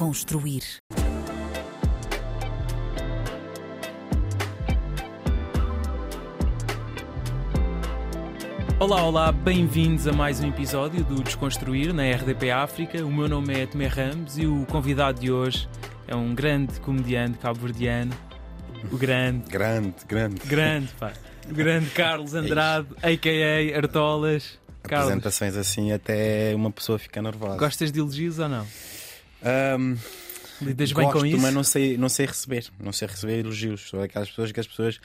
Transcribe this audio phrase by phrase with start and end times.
[0.00, 0.62] Desconstruir.
[8.78, 13.04] Olá, olá, bem-vindos a mais um episódio do Desconstruir na RDP África.
[13.04, 15.66] O meu nome é Tomé Ramos e o convidado de hoje
[16.06, 18.12] é um grande comediante cabo-verdiano.
[18.92, 20.36] O grande, Grande, grande.
[20.46, 21.12] grande, pá.
[21.50, 23.76] O grande Carlos Andrade, a.k.a.
[23.76, 24.58] Artolas.
[24.82, 27.56] Carlos, Apresentações assim até uma pessoa fica nervosa.
[27.56, 28.66] gostas de elogios ou não?
[29.42, 29.96] Ahm,
[30.60, 31.38] Lidas bem gosto, com isso?
[31.38, 32.66] mas não sei, não sei receber.
[32.80, 33.88] Não sei receber elogios.
[33.88, 34.98] Sou aquelas pessoas que as pessoas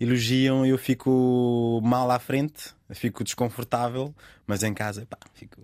[0.00, 4.14] elogiam e eu fico mal à frente, fico desconfortável,
[4.46, 5.56] mas em casa, pá, fico.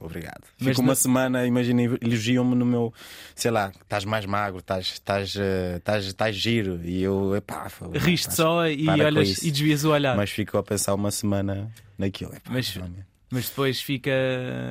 [0.00, 0.44] Obrigado.
[0.60, 2.94] Mas Fico uma na- semana, imagina, elogiam-me no meu,
[3.34, 6.80] sei lá, estás mais magro, estás, estás, eh, estás, estás giro.
[6.84, 10.10] E eu, epá, Riste só e olhas e desvias o olhar.
[10.10, 12.32] Mas, Mas fico a pensar uma semana naquilo.
[12.32, 13.07] Epá, Mas- realmente.
[13.30, 14.10] Depois fica.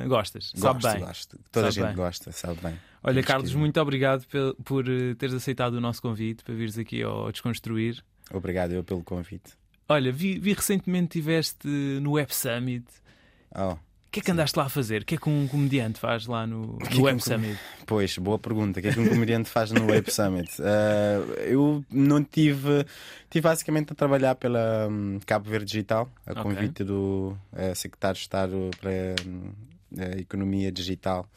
[0.06, 1.06] Gostas, sabe Gosto, bem.
[1.06, 1.38] gosto.
[1.52, 2.04] Toda a Sabe gente bem.
[2.04, 2.74] gosta, sabe bem.
[3.02, 4.26] Olha, Temos Carlos, que- muito obrigado
[4.64, 8.02] por, eh, teres aceitado o nosso convite para vires aqui ao Desconstruir.
[8.32, 9.52] Obrigado eu pelo convite.
[9.88, 12.84] Olha, vi, vi recentemente estiveste no Web Summit.
[13.54, 13.76] Oh,
[14.18, 15.02] que é que andaste lá a fazer?
[15.02, 17.58] O que é que um comediante faz lá no, é no Web um Summit?
[17.86, 18.80] pois, boa pergunta.
[18.80, 20.50] O que é que um comediante faz no Web Summit?
[20.60, 22.84] Ah, eu não tive.
[23.30, 26.42] Tive basicamente a trabalhar pela hum, Cabo Verde Digital, a Ok.
[26.42, 28.90] convite do eh, secretário de Estado para
[29.26, 29.50] hum,
[29.98, 31.28] a Economia Digital,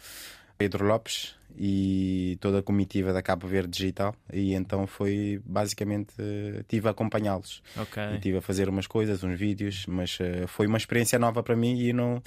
[0.62, 4.16] Pedro Lopes, e toda a comitiva da Cabo Verde Digital.
[4.32, 6.14] E então foi basicamente.
[6.20, 7.62] eh, tive a acompanhá-los.
[7.78, 8.02] Ok.
[8.02, 11.56] E Estive a fazer umas coisas, uns vídeos, mas eh, foi uma experiência nova para
[11.56, 12.22] mim e não,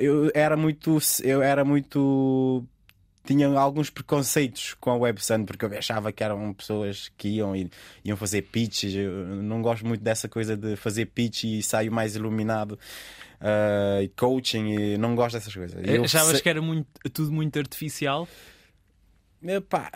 [0.00, 2.64] eu era muito eu era muito
[3.24, 7.56] tinha alguns preconceitos com a Web Sun porque eu achava que eram pessoas que iam
[7.56, 7.68] e
[8.04, 8.94] iam fazer pitches.
[8.94, 12.78] Eu não gosto muito dessa coisa de fazer pitch e saio mais iluminado.
[13.40, 15.80] Eh, e coaching e não gosto dessas coisas.
[15.84, 18.28] E eu Achavas sei- que era muito, tudo muito artificial?
[19.42, 19.90] Epá,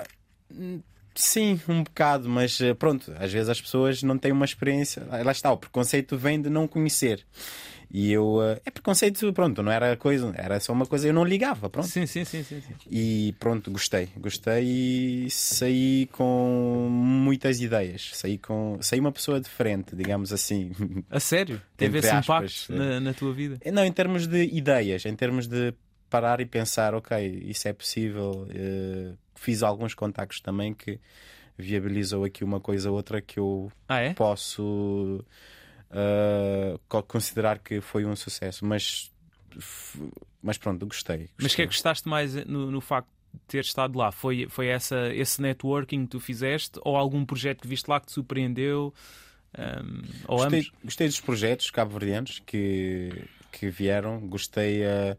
[0.53, 0.81] hum,
[1.15, 5.05] sim, um bocado, mas eh, pronto, às vezes as pessoas não têm uma experiência.
[5.07, 7.25] Lá está, o preconceito vem de não conhecer.
[7.93, 8.41] E eu.
[8.43, 11.89] eh, É preconceito, pronto, não era coisa, era só uma coisa, eu não ligava, pronto.
[11.89, 12.61] Sim, sim, sim, sim.
[12.61, 12.75] sim.
[12.89, 14.65] E pronto, gostei, gostei
[15.27, 18.11] e saí com muitas ideias.
[18.15, 18.79] Saí com.
[18.81, 20.73] Saí uma pessoa diferente, digamos assim.
[21.11, 21.61] A sério?
[21.77, 23.59] Teve esse aspas, impacto na, na tua vida?
[23.73, 25.75] Não, em termos de ideias, em termos de
[26.09, 28.47] parar e pensar, ok, isso é possível.
[28.51, 31.01] eh, fiz alguns contactos também que
[31.57, 34.15] viabilizou aqui uma coisa ou outra que eu Ah, é?
[34.15, 35.25] posso
[36.89, 38.65] co- considerar que foi um sucesso.
[38.65, 39.11] Mas,
[40.43, 41.31] mas pronto, gostei.
[41.41, 41.67] Mas o que é que gostei.
[41.73, 44.11] gostaste mais no, no facto de ter estado lá?
[44.13, 48.07] Foi, foi essa, esse networking que tu fizeste ou algum projeto que viste lá que
[48.07, 48.93] te surpreendeu?
[49.57, 50.73] Ahm, ou Gostei, ambos?
[50.85, 53.11] gostei dos projetos cabo-verdianos que,
[53.51, 54.21] que vieram.
[54.29, 55.17] Gostei eh,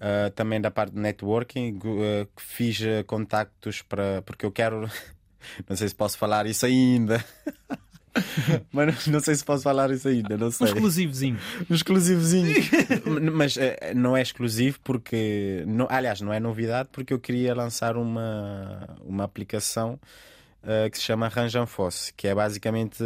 [0.00, 1.78] eh, também da parte de networking.
[1.78, 4.22] que fiz eh, contactos para.
[4.22, 4.88] Porque eu quero.
[5.68, 7.22] Não sei se posso falar isso ainda.
[8.72, 10.66] Mas não sei se posso falar isso ainda, não Um sei.
[10.68, 11.38] exclusivozinho.
[11.70, 12.54] Um exclusivozinho.
[13.32, 15.64] Mas eh, não é exclusivo porque.
[15.66, 19.98] Não, aliás, não é novidade porque eu queria lançar uma, uma aplicação
[20.62, 23.02] eh, que se chama Ranjanfosse, que é basicamente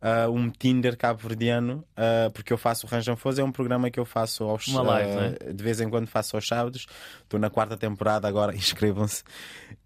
[0.00, 4.04] eh, um Tinder cabo-verdiano, eh, porque eu faço o Ranjanfosse, é um programa que eu
[4.04, 5.52] faço aos Uma live, eh, não é?
[5.52, 6.86] de vez em quando faço aos sábados.
[7.22, 9.24] Estou na quarta temporada agora, inscrevam-se.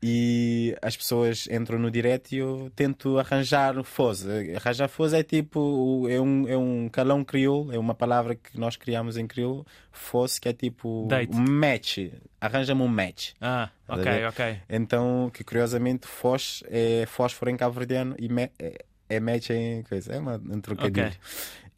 [0.03, 4.27] E as pessoas entram no direct e eu tento arranjar o Foz.
[4.56, 8.77] Arranjar Foz é tipo, é um, é um calão crioulo, é uma palavra que nós
[8.77, 9.65] criamos em crioulo.
[9.91, 11.34] Foz, que é tipo Date.
[11.34, 11.99] um match.
[12.41, 13.33] Arranja-me um match.
[13.41, 14.61] Ah, ok, ok.
[14.69, 18.28] Então, que curiosamente, Foz é fósforo em cabo-verdiano e
[18.59, 18.84] é,
[19.15, 20.12] é match em coisa.
[20.12, 21.06] É uma, um trocadilho.
[21.06, 21.19] Ok.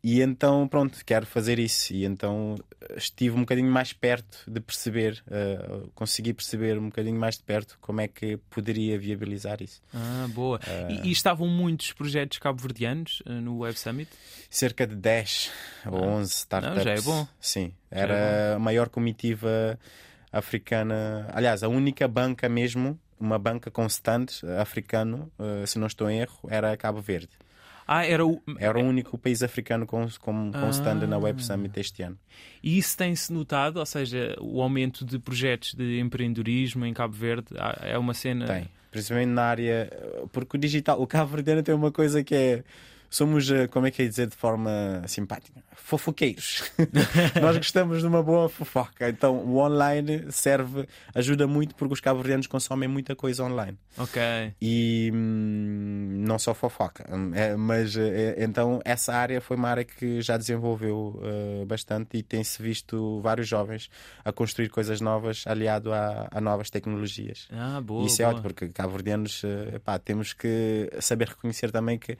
[0.05, 1.95] E então, pronto, quero fazer isso.
[1.95, 2.57] E então
[2.95, 7.79] estive um bocadinho mais perto de perceber, eh, consegui perceber um bocadinho mais de perto
[7.81, 9.81] como é que poderia viabilizar isso.
[9.95, 10.61] Ah, boa.
[10.91, 14.11] E, e estavam muitos projetos cabo-verdianos eh, no Web Summit?
[14.51, 15.51] Cerca de 10
[15.87, 16.79] ou 11 startups.
[16.81, 16.85] Ah.
[16.85, 17.27] já é bom.
[17.41, 19.79] Sim, é era a maior comitiva
[20.31, 21.31] africana.
[21.33, 26.39] Aliás, a única banca mesmo, uma banca constante africano, eh, se não estou em erro,
[26.49, 27.31] era Cabo Verde.
[27.87, 28.43] Ah, era o.
[28.59, 31.45] Era o único país africano com, com, com stand na Web Ah.
[31.45, 32.19] Summit este ano.
[32.63, 37.49] E isso tem-se notado, ou seja, o aumento de projetos de empreendedorismo em Cabo Verde
[37.59, 38.47] ah, é uma cena.
[38.47, 38.69] Tem.
[38.91, 39.91] Principalmente na área.
[40.33, 42.65] Porque o digital, o Cabo Verdeano tem uma coisa que é.
[43.11, 45.63] Somos, eh, como é que é dizer de forma simpática?
[45.75, 46.73] Fofoqueiros.
[47.41, 49.09] Nós gostamos de uma boa fofoca.
[49.09, 53.77] Então o online serve, ajuda muito porque os cabo-verdianos consomem muita coisa online.
[53.99, 54.23] Ok.
[54.61, 57.05] E hum, não só fofoca.
[57.15, 62.17] Hum, é, mas é, então essa área foi uma área que já desenvolveu uh, bastante
[62.17, 63.91] e tem-se visto vários jovens
[64.25, 67.49] a construir coisas novas aliado a, a novas tecnologias.
[67.53, 68.07] Ah, boa.
[68.07, 68.35] Isso é boa.
[68.35, 72.17] ótimo, porque cabo-verdianos, uh, temos que saber reconhecer também que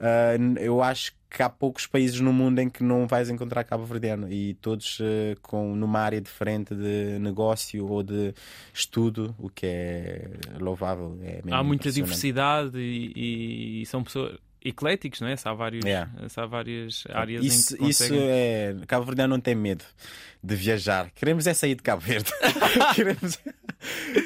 [0.00, 4.32] uh, eu acho que há poucos países no mundo em que não vais encontrar cabo-verdiano
[4.32, 5.04] e todos uh,
[5.42, 8.32] com numa área diferente de negócio ou de
[8.72, 10.30] estudo, o que é
[10.60, 11.18] louvável.
[11.22, 15.36] É Há muita diversidade e, e são pessoas ecléticos, não é?
[15.36, 16.10] Se há, vários, Yeah.
[16.28, 18.74] se há várias áreas Isso, em que isso é.
[18.86, 19.84] Cabo Verdeano não tem medo
[20.42, 21.10] de viajar.
[21.14, 22.30] Queremos é sair de Cabo Verde.
[22.94, 23.38] queremos,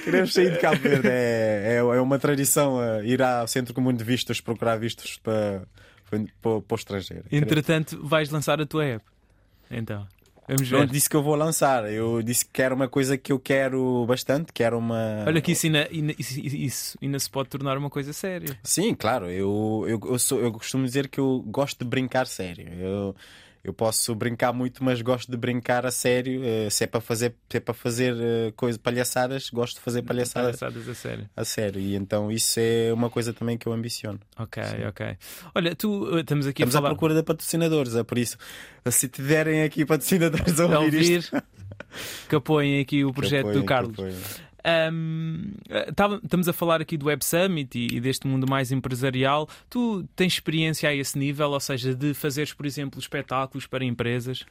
[0.05, 1.09] queremos sair de Cabo Verde.
[1.09, 5.63] É, é, é uma tradição uh, ir ao centro comum de vistos, procurar vistos para,
[6.11, 7.25] para, para, o estrangeiro.
[7.31, 9.05] Entretanto, vais lançar a tua app.
[9.71, 10.07] Então,
[10.47, 10.89] vamos Não ver.
[10.89, 11.91] disse que eu vou lançar.
[11.93, 14.53] Eu disse que quero uma coisa que eu quero bastante.
[14.53, 15.25] Quero uma.
[15.27, 18.59] Olha que isso ainda, ainda- isso, isso ainda se pode tornar uma coisa séria.
[18.63, 19.27] Sim, claro.
[19.31, 22.67] Eu, eu, eu, sou, eu costumo dizer que eu gosto de brincar sério.
[22.81, 23.17] Eu,
[23.69, 26.43] eu posso brincar muito, mas gosto de brincar a sério.
[26.45, 30.03] Eh, Se é para fazer, se é para fazer eh, coisa, palhaçadas, gosto de fazer
[30.03, 31.31] palhaçadas Palhaçadas a sério.
[31.37, 31.81] a sério.
[31.81, 34.19] E então isso é uma coisa também que eu ambiciono.
[34.39, 35.17] Ok, ok.
[35.55, 36.95] Olha, tu uh, estamos aqui Estamos a à falar.
[36.95, 38.37] procura de patrocinadores, é por isso.
[38.91, 41.43] Se tiverem aqui patrocinadores a a ouvir, ouvir isto,
[42.29, 43.97] que apoiem aqui o projeto apoiem, do Carlos.
[44.65, 49.49] Eh, tava- estamos a falar aqui do Web Summit e, e deste mundo mais empresarial.
[49.71, 54.45] Tu tens experiência a esse nível, ou seja, de fazeres, por exemplo, espetáculos para empresas?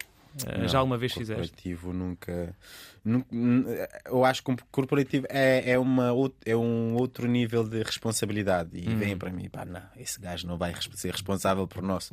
[0.46, 1.42] Eh, Não, já alguma vez fizeste?
[1.42, 2.56] corporativo nunca,
[3.04, 3.66] nun- nun-
[4.06, 6.14] Eu acho que um corporativo é, é, uma,
[6.46, 8.70] é um outro nível de responsabilidade.
[8.74, 8.98] E Hum.
[8.98, 12.12] vem para mim, pá, não, esse gajo não vai ser responsável por nós.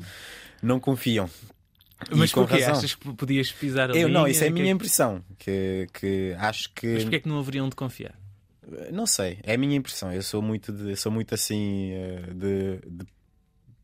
[0.62, 1.28] Não confiam.
[2.10, 2.54] Mas porquê?
[2.62, 2.78] razão.
[2.78, 5.24] Achas que podias pisar a Eu, não, isso é a Que- minha impressão.
[5.38, 6.86] Que, que acho que.
[6.94, 8.14] Mas porquê é que não haveriam de confiar?
[8.92, 10.12] Não sei, é a minha impressão.
[10.12, 13.06] Eu sou muito, de, sou muito assim eh, de, de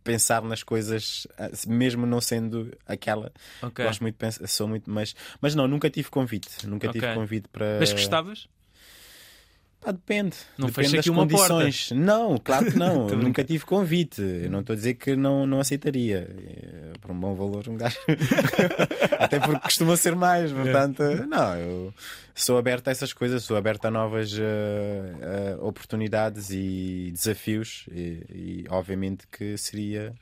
[0.03, 3.31] pensar nas coisas, eh, mesmo não sendo aquela.
[3.63, 3.85] Ok.
[3.85, 4.17] Gosto muito
[4.49, 6.67] sou muito, mas, mas não, nunca tive convite.
[6.67, 7.15] Nunca tive Ok.
[7.15, 7.79] convite para.
[7.79, 8.49] Mas gostaves?
[9.81, 10.37] Pá, depende.
[10.59, 11.91] Não depende das condições.
[11.93, 13.09] Não, claro que não.
[13.17, 14.21] Nunca tive convite.
[14.21, 16.29] Eu não estou a dizer que não, não aceitaria.
[16.29, 17.97] Eh, Por um bom valor, um gajo.
[19.19, 20.53] Até porque costuma ser mais.
[20.53, 21.95] Portanto, não, eu
[22.35, 27.87] sou aberto a essas coisas, sou aberto a novas eh, eh, oportunidades e desafios.
[27.91, 30.13] E, e obviamente que seria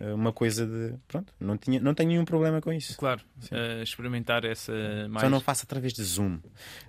[0.00, 0.94] uma coisa de.
[1.06, 2.96] Pronto, não, tinha, não tenho nenhum problema com isso.
[2.96, 3.20] Claro,
[3.50, 4.72] eh, experimentar essa
[5.08, 5.22] mais.
[5.24, 6.38] Só não faço através de Zoom.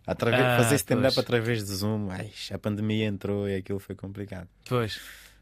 [0.08, 4.48] Através, Ah, fazer stand-up através de Zoom, ai, a pandemia entrou e aquilo foi complicado.
[4.68, 5.00] Pois.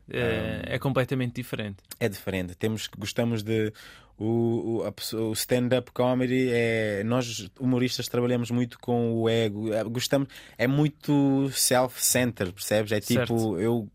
[0.09, 1.77] Eh, é completamente diferente.
[1.99, 2.55] É diferente.
[2.55, 3.71] Temos gostamos de
[4.17, 9.69] o, o, o stand-up comedy é nós humoristas trabalhamos muito com o ego.
[9.89, 10.27] Gostamos
[10.57, 12.91] é muito self-centered, percebes?
[12.91, 13.59] É tipo Certo.
[13.59, 13.89] eu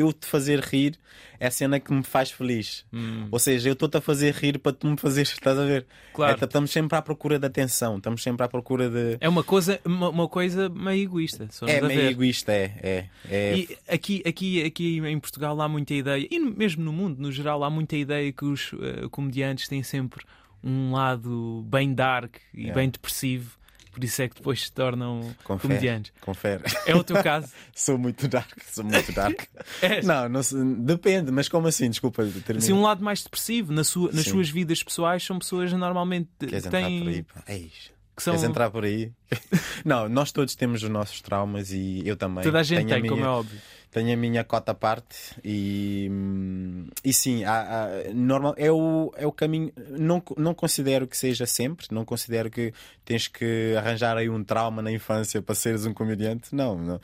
[0.00, 0.98] eu te fazer rir
[1.38, 2.84] é a cena que me faz feliz.
[2.92, 5.86] Hum, Ou seja, eu estou-te a fazer rir para tu me fazer, estás a ver?
[6.12, 6.38] claro.
[6.38, 9.80] É, estamos sempre à procura de atenção, estamos sempre à procura de É uma coisa,
[9.84, 11.48] uma, uma coisa meio egoísta.
[11.66, 12.10] É meio ver.
[12.10, 12.74] egoísta, é.
[12.82, 17.18] é, é E aqui, aqui, aqui em Portugal há muita ideia, e mesmo no mundo,
[17.18, 20.22] no geral, há muita ideia que os eh, comediantes têm sempre
[20.62, 22.74] um lado bem dark e Yeah.
[22.78, 23.56] bem depressivo,
[23.90, 25.68] por isso é que depois se tornam Confere.
[25.68, 26.12] comediantes.
[26.20, 26.62] Confere.
[26.86, 27.48] É o teu caso?
[27.74, 29.40] sou muito dark, sou muito dark.
[29.82, 30.02] É.
[30.02, 30.40] não, não
[30.84, 31.88] depende, mas como assim?
[31.88, 32.58] Desculpa, termino.
[32.58, 34.30] Assim, um lado mais depressivo na sua, nas Sim.
[34.32, 37.24] suas vidas pessoais são pessoas normalmente Queres que entrar têm por aí?
[37.48, 37.90] Eis.
[38.16, 39.12] que são Queres entrar por aí?
[39.84, 42.42] não, nós todos temos os nossos traumas e eu também.
[42.44, 43.60] toda a gente tem, como é minha, óbvio.
[43.90, 49.12] Tenho a minha cota à parte e, hum, e sim, há- há- normal, é, o,
[49.16, 49.72] é o caminho.
[49.90, 52.72] Não, não considero que seja sempre, não considero que
[53.04, 56.54] tens que arranjar aí um trauma na infância para seres um comediante.
[56.54, 57.00] Não, não.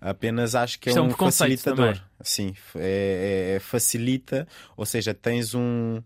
[0.00, 1.86] Apenas acho que é Isto é um um facilitador.
[1.94, 2.02] também.
[2.22, 6.00] Sim, é, é- é- facilita, ou seja, tens um.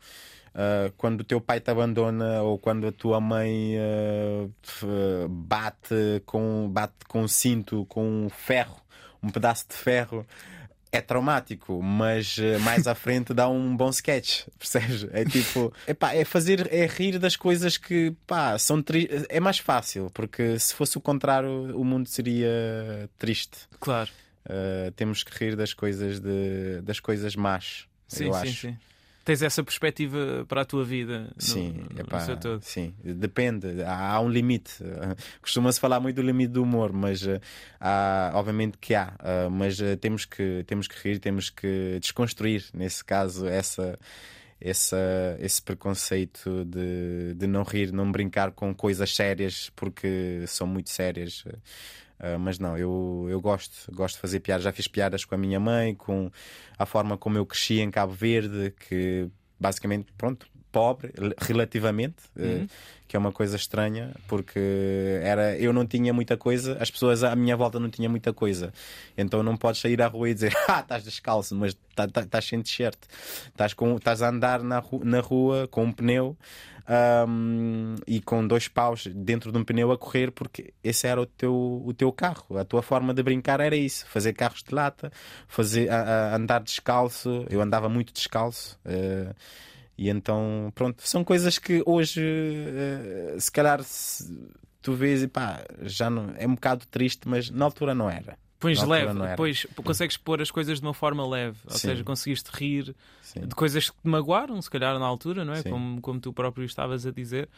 [0.55, 3.75] ah, quando o teu pai te abandona ou quando a tua mãe
[4.63, 4.87] f-
[5.29, 8.82] bate com bate com cinto, com ferro,
[9.23, 10.27] um pedaço de ferro,
[10.93, 15.07] é traumático, mas eh, mais à frente dá um bom sketch, percebes?
[15.11, 19.09] É tipo, epá, é fazer, é rir das coisas que, pá, são tri...
[19.31, 23.67] é mais fácil, porque se fosse o contrário, o mundo seria triste.
[23.81, 24.11] Claro.
[24.45, 27.87] Uh, temos que rir das coisas de, das coisas más.
[28.07, 28.61] Sim, eu sim, acho.
[28.61, 28.77] sim.
[29.25, 32.63] Tens essa perspectiva para a tua vida no, Sim, no epá, seu todo.
[32.63, 33.83] sim, depende.
[33.83, 34.73] Há, há um limite.
[35.41, 37.41] Costuma-se falar muito do limite do humor, mas uh,
[37.81, 39.15] há, obviamente que há.
[39.21, 43.99] Uh, mas uh, temos, que, temos que rir, temos que desconstruir, nesse caso, essa.
[44.65, 50.89] Essa, esse preconceito de, de não rir, não brincar com coisas sérias porque são muito
[50.89, 51.45] sérias.
[52.23, 54.63] Uh, mas não, eu, eu gosto, gosto de fazer piadas.
[54.63, 56.31] Já fiz piadas com a minha mãe, com
[56.79, 62.65] a forma como eu cresci em Cabo Verde, que basicamente, pronto, pobre relativamente, Uhum.
[62.65, 62.69] uh,
[63.07, 64.59] que é uma coisa estranha, porque
[65.23, 68.73] era eu não tinha muita coisa, as pessoas à minha volta não tinham muita coisa.
[69.19, 72.47] Então não podes sair à rua e dizer, ah, estás descalço, mas tá- tá- estás
[72.47, 72.97] sem t-shirt,
[73.49, 76.37] estás, com, estás a andar na, ru- na rua com um pneu.
[77.29, 81.27] um, e com dois paus dentro de um pneu a correr, porque esse era o
[81.27, 82.57] teu, o teu carro.
[82.59, 85.13] A tua forma de brincar era isso: fazer carros de lata,
[85.47, 86.03] fazer, a-
[86.33, 87.47] a- andar descalço.
[87.51, 88.79] Eu andava muito descalço.
[88.85, 89.33] eh,
[89.97, 95.65] e então, pronto, são coisas que hoje, eh, se calhar, se tu vês e pá,
[95.83, 98.39] já não, é um bocado triste, mas na altura não era.
[98.59, 101.89] Pões leve, depois consegues pôr as coisas de uma forma leve, ou Sim.
[101.89, 103.41] seja, conseguiste rir Sim.
[103.41, 105.63] de coisas que te magoaram, se calhar na altura, não é?
[105.63, 105.71] Sim.
[105.71, 107.49] Como, como tu próprio estavas a dizer.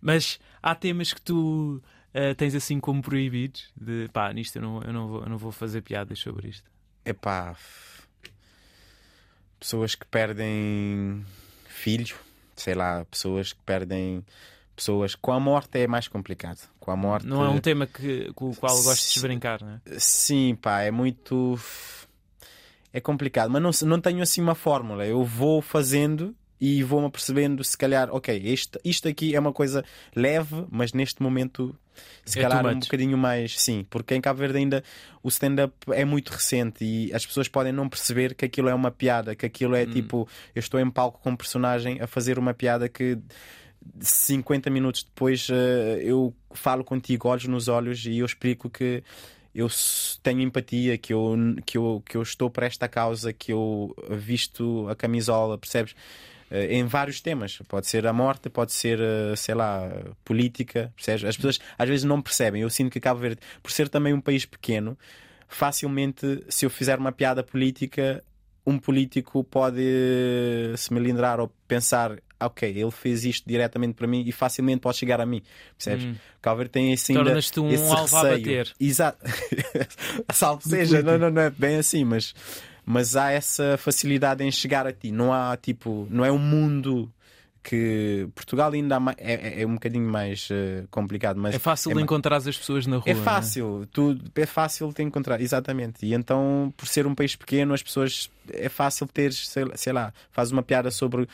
[0.00, 1.82] Mas há temas que tu
[2.14, 5.36] eh, tens assim como proibidos, de pá, nisto eu não, eu, não vou, eu não
[5.36, 6.70] vou fazer piadas sobre isto.
[7.04, 7.56] Epá,
[9.58, 11.24] pessoas que perdem
[11.86, 12.16] filho,
[12.56, 14.24] sei lá, pessoas que perdem
[14.74, 16.58] pessoas com a morte é mais complicado.
[16.80, 19.74] Com a morte, Não é um tema que, com o qual gostes de brincar, não
[19.74, 19.80] é?
[19.96, 21.56] sim, pá, é muito
[22.92, 25.06] é complicado, mas não, não tenho assim uma fórmula.
[25.06, 29.84] Eu vou fazendo e vou-me percebendo se calhar, ok, isto, isto aqui é uma coisa
[30.14, 31.74] leve, mas neste momento
[32.24, 34.84] se É calhar um bocadinho mais, sim, porque em Cabo Verde ainda
[35.22, 38.90] o stand-up é muito recente e as pessoas podem não perceber que aquilo é uma
[38.90, 39.78] piada, que aquilo Hum.
[39.78, 43.18] é tipo, eu estou em palco com um personagem a fazer uma piada que
[44.00, 49.02] 50 minutos depois eh, eu falo contigo olhos nos olhos e eu explico que
[49.54, 49.68] eu
[50.22, 51.34] tenho empatia, que eu,
[51.64, 55.94] que, eu, que eu estou para esta causa, que eu visto a camisola, percebes?
[56.50, 57.58] Eh, em vários temas.
[57.68, 59.90] Pode ser a morte, pode ser, eh, sei lá,
[60.24, 61.24] política, percebes?
[61.24, 62.62] As pessoas às vezes não percebem.
[62.62, 64.96] Eu sinto que Cabo Verde, por ser também um país pequeno,
[65.48, 68.22] facilmente, se eu fizer uma piada política,
[68.66, 74.24] um político pode eh, se melindrar ou pensar, ok, ele fez isto diretamente para mim
[74.26, 75.42] e facilmente pode chegar a mim,
[75.76, 76.04] percebes?
[76.04, 76.14] Hum.
[76.42, 78.38] Cabo Verde tem esse ainda Tornas-te um esse alvo a receio.
[78.38, 78.72] bater.
[78.78, 79.18] Exato.
[80.32, 82.34] Salve seja, não, não, não é bem assim, mas,
[82.86, 85.10] mas há essa facilidade em chegar a ti.
[85.10, 87.12] Não há tipo, não é um mundo
[87.62, 91.94] que Portugal ainda é, é- é um bocadinho mais eh, complicado, mas É fácil é
[91.94, 93.04] de encontrar as pessoas na rua.
[93.10, 96.06] é não fácil, tu, é fácil de encontrar, exatamente.
[96.06, 99.92] E então, por ser um país pequeno, as pessoas é fácil ter, sei, lá- sei
[99.92, 101.26] lá, faz uma piada sobre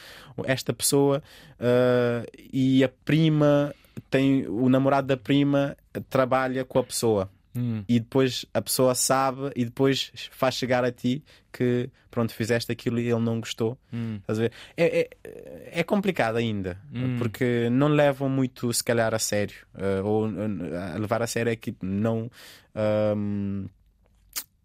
[0.47, 1.23] esta pessoa
[1.61, 3.75] ah, e a prima
[4.11, 5.77] tem o namorado da prima
[6.09, 7.85] trabalha com a pessoa Hum.
[7.87, 12.99] e depois a pessoa sabe e depois faz chegar a ti que pronto, fizeste aquilo
[12.99, 13.79] e ele não gostou.
[13.93, 14.17] Hum.
[14.21, 14.53] Estás a ver?
[14.77, 17.17] É, é, é complicado ainda, Hum.
[17.19, 19.55] porque não levam muito, se calhar, a sério.
[19.77, 22.31] eh, ou uh, levar a sério é que não.
[22.75, 23.67] ahm,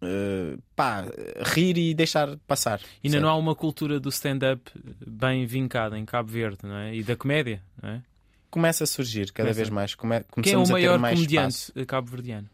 [0.02, 1.06] eh, pá,
[1.54, 2.80] rir e deixar passar.
[3.04, 3.24] Ainda certo?
[3.24, 4.72] não há uma cultura do stand-up
[5.06, 6.96] bem vincada em Cabo Verde, não é?
[6.96, 8.02] E da comédia, não é?
[8.50, 9.58] Começa a surgir cada Começa.
[9.58, 9.96] vez mais.
[9.96, 10.24] Come...
[10.42, 12.48] Quem é o maior comediante cabo-verdiano?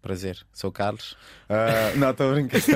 [0.00, 1.16] Prazer, sou o Carlos.
[1.48, 2.58] Ah, não, estou a brincar.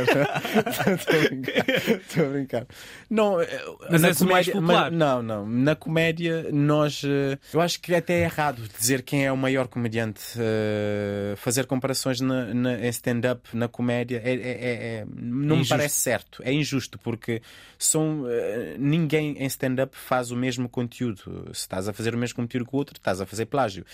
[0.93, 1.71] Estou a brincar.
[2.00, 2.67] Estou a brincar.
[3.09, 3.49] Não, eh,
[3.91, 4.91] Mas o mais popular.
[4.91, 5.47] mas- não, não.
[5.47, 7.02] Na comédia, nós.
[7.05, 10.21] eh, Eu acho que até é errado dizer quem é o maior comediante.
[10.37, 15.69] eh, fazer comparações na, na- em stand-up, na comédia, é, é- é- é- não me
[15.69, 16.43] parece certo.
[16.45, 17.41] É injusto, porque
[17.79, 21.50] são, eh, ninguém em stand-up faz o mesmo conteúdo.
[21.55, 23.85] Se estás a fazer o mesmo conteúdo que o outro, estás a fazer plágio.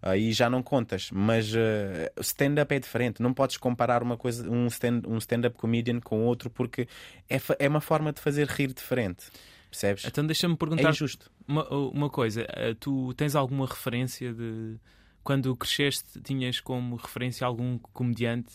[0.00, 3.20] Aí já não contas, mas o stand-up é diferente.
[3.20, 6.86] Não podes comparar uma coisa, um stand- um stand-up comedian com outro, porque
[7.28, 9.26] é, é uma forma de fazer rir diferente.
[9.70, 10.04] Percebes?
[10.06, 11.30] Então deixa-me É perguntar injusto.
[11.46, 12.46] uma, uma coisa.
[12.48, 14.76] Eh, Tu tens alguma referência de.
[15.22, 18.54] Quando cresceste, tinhas como referência algum comediante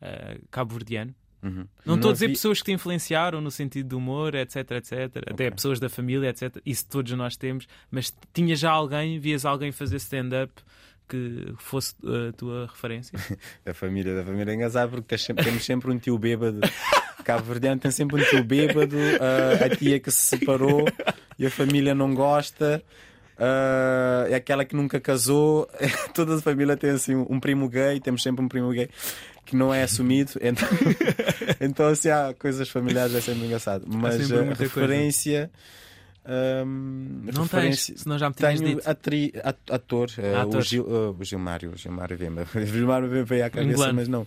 [0.00, 1.14] eh, cabo-verdiano?
[1.44, 1.66] Uhum.
[1.84, 4.92] Não estou a dizer vi- pessoas que te influenciaram no sentido do humor, etc, etc.
[5.18, 5.50] Até Ok.
[5.52, 6.56] pessoas da família, etc.
[6.64, 7.66] Isso todos nós temos.
[7.90, 10.50] Mas tinha já alguém, vias alguém fazer stand-up
[11.06, 13.18] que fosse eh, a tua referência?
[13.66, 16.60] A família da família é engraçado porque tens sempre- temos sempre um tio bêbado.
[17.24, 20.84] Cabo Verdeano tem sempre um tio bêbado, ah, a tia que se separou
[21.38, 22.82] e a família não gosta.
[23.38, 25.68] Uh, é aquela que nunca casou.
[26.14, 28.88] Toda a família tem assim um primo gay, temos sempre um primo gay
[29.44, 30.32] que não é assumido.
[30.40, 30.68] Então,
[31.60, 33.84] então assim, há coisas familiares, é sempre engraçado.
[33.86, 35.50] Mas a referência.
[36.26, 38.88] Um, não referência, tens, senão já me tinhas tenho dito.
[38.88, 39.32] Atri,
[39.68, 42.46] ator, uh, o, Gil, uh, o Gilmário, o Gilmário Vemba.
[42.54, 44.26] O Gilmário veio à cabeça, mas não.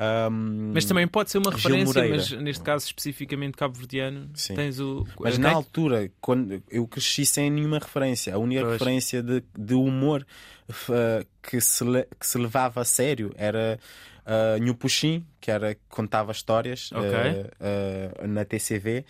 [0.00, 5.06] Um, mas também pode ser uma referência, mas neste caso especificamente cabo-verdiano, tens o.
[5.18, 8.72] Mas na altura, quando eu cresci sem nenhuma referência, a única pois.
[8.72, 10.26] referência de, de humor
[10.70, 11.84] uh, que, se,
[12.18, 13.78] que se levava a sério era
[14.24, 17.42] uh, Nhu Puxim, que era contava histórias okay.
[17.42, 19.04] uh, uh, na TCV,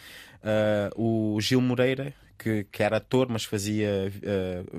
[0.96, 4.10] o Gil Moreira, que, que era ator, mas fazia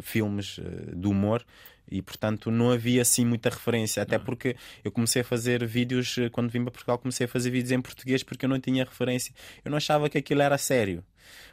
[0.01, 0.59] filmes
[0.93, 1.45] de humor
[1.91, 6.49] e portanto não havia assim muita referência, até porque eu comecei a fazer vídeos quando
[6.49, 9.33] vim para Portugal, comecei a fazer vídeos em português porque eu não tinha referência,
[9.63, 11.03] eu não achava que aquilo era sério,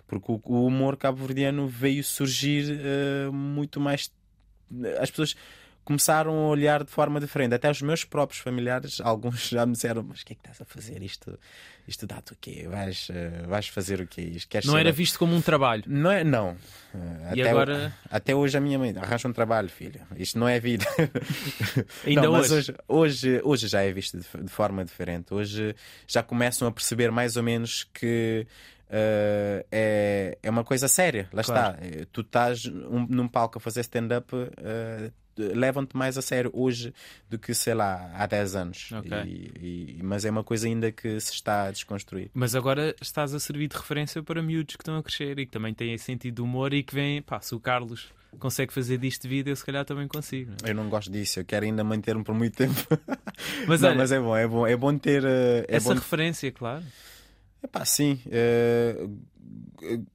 [0.07, 4.13] porque o, humor cabo-verdiano veio surgir uh, muito mais.
[5.01, 5.35] As pessoas
[5.89, 7.55] começaram a olhar de forma diferente.
[7.55, 10.61] Até os meus próprios familiares, alguns já me disseram: Mas o que é que estás
[10.61, 11.03] a fazer?
[11.03, 11.39] Isto,
[11.87, 12.69] isto dá-te o quê?
[12.69, 14.21] Vais, uh, vais fazer o quê?
[14.21, 15.85] Isto, não era visto como um trabalho?
[15.87, 16.59] Não é, não.
[17.35, 17.95] E até, agora...
[18.11, 20.01] até hoje a minha mãe arranja um trabalho, filho.
[20.15, 20.85] Isto não é vida.
[22.05, 22.55] Ainda não, hoje?
[22.55, 22.75] hoje?
[22.87, 23.41] hoje?
[23.43, 25.33] Hoje já é visto de, de forma diferente.
[25.33, 25.75] Hoje
[26.07, 28.47] já começam a perceber mais ou menos que.
[28.89, 31.77] Uh, é, é uma coisa séria, lá claro.
[31.83, 32.07] está.
[32.11, 36.93] Tu estás um, num palco a fazer stand-up, uh, levam-te mais a sério hoje
[37.29, 38.91] do que, sei lá, há 10 anos.
[38.93, 39.23] Okay.
[39.25, 42.31] E, e, mas é uma coisa ainda que se está a desconstruir.
[42.35, 45.53] Mas agora estás a servir de referência para miúdos que estão a crescer e que
[45.53, 49.29] também têm sentido de humor e que vêm, pá, se o Carlos consegue fazer disto
[49.29, 50.53] vida, eu se calhar também consigo.
[50.63, 50.71] É?
[50.71, 52.75] Eu não gosto disso, eu quero ainda manter-me por muito tempo.
[53.67, 55.95] Mas, não, olha, mas é bom, é bom, é bom ter uh, é essa bom...
[55.95, 56.85] referência, claro.
[57.85, 58.21] Sim.
[58.27, 60.07] Uh,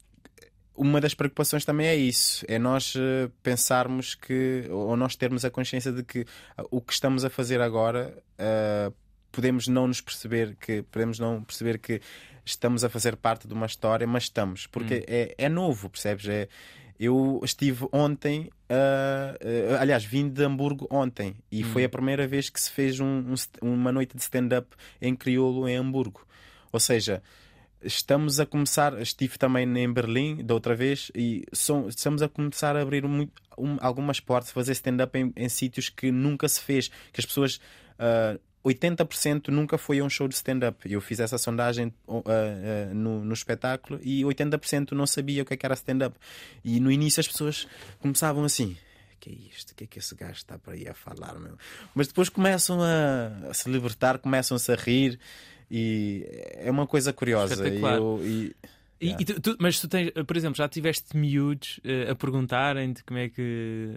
[0.76, 5.52] uma das preocupações também é isso, é nós eh, pensarmos que, ou nós termos a
[5.52, 6.26] consciência de que
[6.58, 8.94] ah, o que estamos a fazer agora uh,
[9.32, 12.02] podemos não nos perceber que podemos não perceber que
[12.44, 15.06] estamos a fazer parte de uma história, mas estamos, porque hum.
[15.08, 16.28] é, é novo, percebes?
[16.28, 16.48] É,
[17.00, 21.68] eu estive ontem, uh, uh, aliás, vim de Hamburgo ontem e hum.
[21.68, 25.68] foi a primeira vez que se fez um, um, uma noite de stand-up em crioulo
[25.68, 26.26] em Hamburgo.
[26.72, 27.22] Ou seja,
[27.84, 32.76] estamos a começar, estive também em Berlim da outra vez e som, estamos a começar
[32.76, 33.28] a abrir um,
[33.80, 37.56] algumas portas, fazer stand-up em, em sítios que nunca se fez, que as pessoas.
[38.00, 40.90] Uh, ah, 80% nunca foi a um show de stand-up.
[40.90, 42.24] Eu fiz essa sondagem uh, uh,
[42.94, 46.16] no, no, espetáculo e 80% não sabia o que, é que era stand-up.
[46.64, 47.68] E no início as pessoas
[48.00, 48.78] começavam assim:
[49.24, 49.72] que é isto?
[49.72, 51.40] O que é que esse gajo está para aí a falar?
[51.40, 51.58] Meu?
[51.96, 55.18] Mas depois começam a, a se libertar, começam-se a rir.
[55.76, 56.24] E
[56.58, 57.68] é uma coisa curiosa.
[57.68, 58.56] E eu, e,
[59.02, 59.20] yeah.
[59.20, 63.18] e, tu, tu, mas tu tens, por exemplo, já tiveste miúdos uh, a perguntarem-te como
[63.18, 63.96] é que.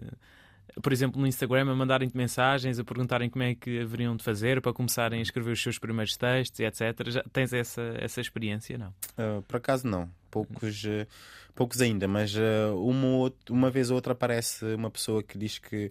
[0.83, 4.63] Por exemplo, no Instagram, a mandarem-te mensagens, a perguntarem como é que haveriam de fazer
[4.63, 7.09] para começarem a escrever os seus primeiros textos, etc.
[7.09, 8.89] Já tens essa, essa experiência, não?
[8.89, 10.11] Uh, por acaso, não.
[10.31, 11.07] Poucos, uh,
[11.55, 12.35] poucos ainda, mas
[12.75, 15.91] uma, uma vez ou outra aparece uma pessoa que diz que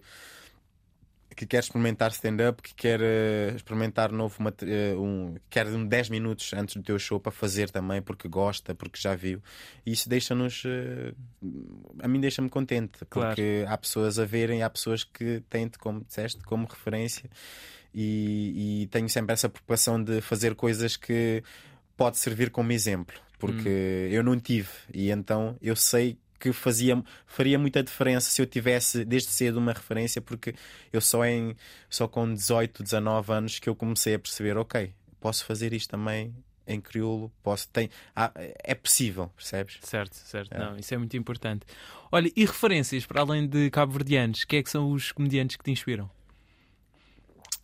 [1.36, 6.52] que quer experimentar stand-up, que quer uh, experimentar novo uh, um, quer um 10 minutos
[6.54, 9.42] antes do teu show para fazer também, porque gosta, porque já viu.
[9.84, 10.64] E isso deixa-nos.
[10.64, 11.14] Uh,
[12.00, 13.68] a mim deixa-me contente, porque claro.
[13.68, 17.28] há pessoas a verem, há pessoas que têm-te, como disseste, como referência.
[17.94, 21.42] E, e, tenho sempre essa preocupação de fazer coisas que
[21.96, 24.12] pode servir como exemplo, porque hum.
[24.12, 29.04] eu não tive, e então eu sei que fazia, faria muita diferença se eu tivesse
[29.04, 30.54] desde cedo uma referência, porque
[30.92, 31.56] eu só, em,
[31.88, 36.34] só com 18, 19 anos que eu comecei a perceber, ok, posso fazer isto também
[36.66, 39.78] em crioulo, posso, tem, ah, é possível, percebes?
[39.82, 40.58] Certo, certo, é.
[40.58, 41.64] não, isso é muito importante.
[42.10, 45.70] Olha, e referências para além de cabo-verdianos, quem é que são os comediantes que te
[45.70, 46.10] inspiram?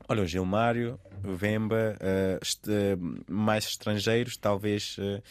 [0.08, 5.22] Olha, o Gilmário, o Vemba, uh, est uh, mais estrangeiros, talvez uh,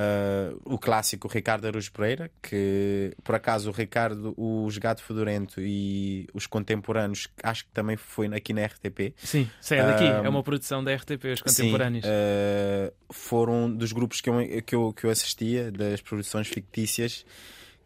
[0.00, 6.26] Uh, o clássico Ricardo Aruz Pereira, que por acaso o Ricardo, o Gato Fedorento e
[6.32, 9.12] os contemporâneos, acho que também foi aqui na RTP.
[9.18, 12.04] Sim, é daqui, uh, é uma produção da RTP, os contemporâneos.
[12.04, 17.26] Sim, uh, foram dos grupos que eu, que, eu, que eu assistia, das produções fictícias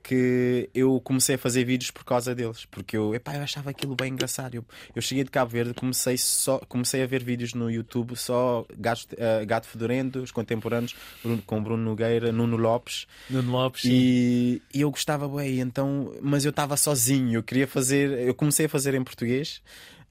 [0.04, 3.96] que eu comecei a fazer vídeos por causa deles, porque eu, epá, eu achava aquilo
[3.96, 4.54] bem engraçado.
[4.54, 4.64] Eu,
[4.94, 9.06] eu cheguei de Cabo Verde, comecei, só, comecei a ver vídeos no YouTube só Gato,
[9.14, 10.94] uh, Gato Fedorento, os contemporâneos,
[11.46, 13.06] com Bruno Nogueira, Nuno Lopes.
[13.30, 13.84] Nuno Lopes.
[13.86, 18.66] E, e eu gostava, bem, então, mas eu estava sozinho, eu queria fazer, eu comecei
[18.66, 19.62] a fazer em português.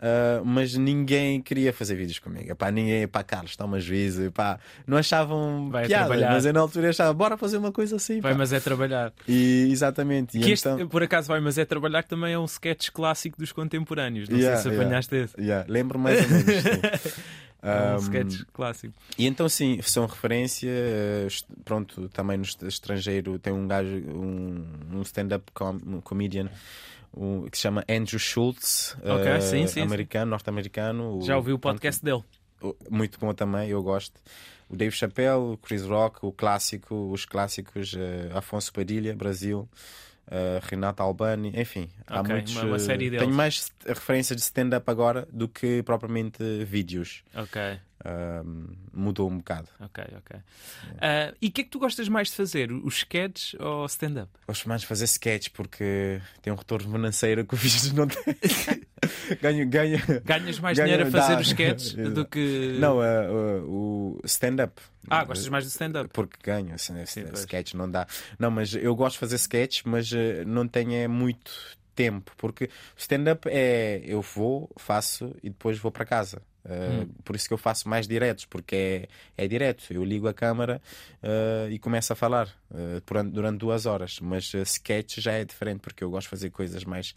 [0.04, 2.52] Uh, mas ninguém queria fazer vídeos comigo.
[2.52, 6.32] Epá, ninguém, pá, Carlos, toma juízo, epá, não achavam Vai piada, trabalhar.
[6.34, 8.20] mas eu na altura achava, bora fazer uma coisa assim.
[8.20, 8.38] Vai, pá.
[8.38, 9.13] mas é trabalhar.
[9.26, 10.38] E, exatamente.
[10.38, 12.89] E Que este, então, por acaso, vai, mas é trabalhar que também é um sketch
[12.89, 14.28] clássico dos contemporâneos.
[14.28, 14.84] Não Yeah, sei se yeah.
[14.86, 15.39] apanhaste esse.
[15.39, 17.13] yeah, lembro mais ou menos.
[17.66, 18.94] É um Um, sketch clássico.
[19.18, 20.68] E então sim, são referência.
[20.70, 21.28] eh,
[21.63, 26.50] Pronto, também no est- estrangeiro tem um gajo, um, um stand-up com, comedian
[27.15, 31.19] um, que se chama Andrew Schultz, Ok, eh, sim, sim, americano, norte-americano.
[31.23, 32.23] Já ouvi o podcast dele.
[32.89, 34.19] muito bom também, eu gosto.
[34.69, 39.69] O Dave Chappelle, o Chris Rock, o clássico, os clássicos, eh, Afonso Padilha, Brasil,
[40.32, 42.56] eh, Renato Albani, enfim, há Ok, muitos.
[42.56, 43.19] uma- uma série deles.
[43.26, 47.23] tenho mais referências de stand-up agora do que propriamente vídeos.
[47.36, 47.62] Ok,
[48.94, 49.68] Mudou um bocado.
[49.80, 50.39] ok, ok.
[51.00, 52.72] Ah, e o que é que tu gostas mais de fazer?
[52.72, 54.30] Os sketches ou stand-up?
[54.48, 58.24] Gosto mais de fazer sketch porque tem um retorno financeiro que o vídeo não tem.
[59.42, 59.98] ganho, ganho.
[60.24, 61.42] Ganhas mais Ganho- dinheiro a fazer dá.
[61.42, 62.78] os sketches do que.
[62.80, 63.28] Não, eh,
[63.66, 64.82] o stand-up.
[65.10, 66.10] Ah, gostas mais do stand-up?
[66.13, 67.39] Porque ganho, assim, Sim, pois.
[67.39, 68.08] sketch não dá.
[68.39, 70.10] Não, mas eu gosto de fazer sketch, mas
[70.46, 71.52] não tenho é, muito
[71.96, 76.42] tempo, porque stand-up é eu vou, faço e depois vou para casa.
[76.65, 77.10] Uh, Hum.
[77.26, 79.84] Por isso que eu faço mais diretos, porque é, é direto.
[79.91, 80.82] Eu ligo a câmara
[81.21, 84.19] uh, e começo a falar uh, durante, durante duas horas.
[84.21, 87.13] Mas sketch já é diferente, porque eu gosto de fazer coisas mais.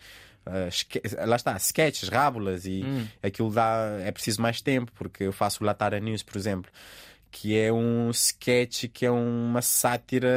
[1.27, 3.07] lá está, sketches, rábulas e Hum.
[3.23, 3.99] aquilo dá.
[4.05, 6.71] É preciso mais tempo, porque eu faço o Latara News, por exemplo
[7.39, 10.29] que é um sketch que é uma sátira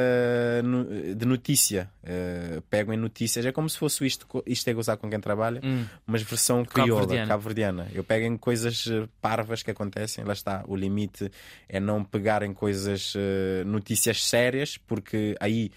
[1.16, 1.90] de notícia.
[2.04, 5.62] Uh, pegam em notícias, é como se fosse isto, isto é gozar com quem trabalha,
[5.64, 5.86] Hum.
[6.06, 7.28] mas versão crioula, Cabo-verdiana.
[7.28, 7.88] cabo-verdiana.
[7.94, 10.64] Eu pego em coisas eh, parvas que acontecem, lá está.
[10.68, 11.32] O limite
[11.70, 15.72] é não pegar em coisas, eh, notícias sérias, porque aí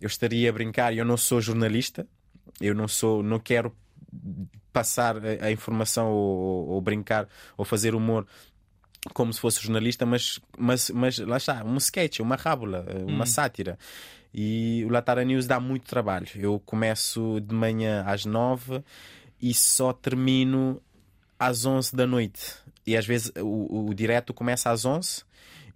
[0.00, 2.06] eu estaria a brincar eu não sou jornalista,
[2.60, 3.74] eu não sou, não quero
[4.72, 8.26] passar a, a informação ou, ou- ou brincar ou fazer humor
[9.14, 13.78] como se fosse jornalista, mas, mas, mas lá está, um sketch, uma rábula, uma sátira.
[14.34, 16.26] E o Latara News dá muito trabalho.
[16.34, 18.82] Eu começo de manhã às nove
[19.40, 20.80] e só termino
[21.38, 22.54] às onze da noite.
[22.86, 25.22] E às vezes o, o direto começa às onze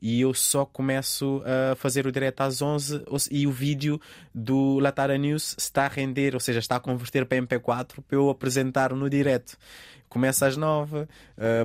[0.00, 4.00] e eu só começo a fazer o direto às 11 ou se- e o vídeo
[4.35, 8.28] do Latara News está a render, ou seja, está a converter para MP4 para eu
[8.28, 9.56] apresentar no direto.
[10.12, 11.07] Começo às 9, uh,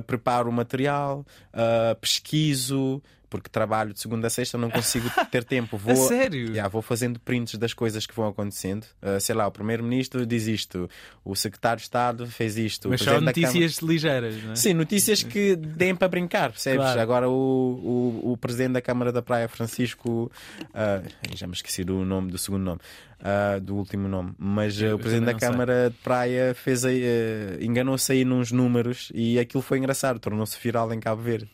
[0.06, 5.76] preparo o material, uh, pesquiso, porque trabalho de segunda a sexta, não consigo ter tempo.
[5.76, 6.46] Vou, A sério?
[6.48, 8.84] Yeah, vou fazendo prints das coisas que vão acontecendo.
[9.02, 10.88] Uh, sei lá, o primeiro-ministro diz isto,
[11.22, 14.52] o secretário de Estado fez isto, Mas o só presidente da Câmara- notícias ligeiras, não
[14.52, 14.56] é?
[14.56, 16.78] Sim, notícias que deem para brincar, percebes?
[16.80, 17.00] Claro.
[17.02, 20.32] Agora o, o, o presidente da Câmara da Praia, Francisco.
[20.72, 21.02] ah,
[21.34, 22.80] já me esqueci do nome, do segundo nome,
[23.20, 24.32] ah, do último nome.
[24.38, 25.48] Mas Eu o presidente da não sei.
[25.50, 30.58] Câmara de Praia fez aí, ah, enganou-se aí nos números e aquilo foi engraçado, tornou-se
[30.62, 31.50] viral em Cabo Verde.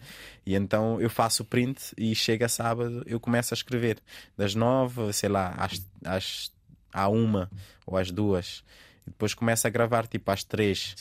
[0.46, 3.98] E então eu faço o print e chega sábado, eu começo a escrever.
[4.36, 6.52] Das nove, sei lá, às, às,
[6.92, 7.50] à uma
[7.86, 8.62] ou às duas.
[9.06, 10.96] E depois começo a gravar tipo às três.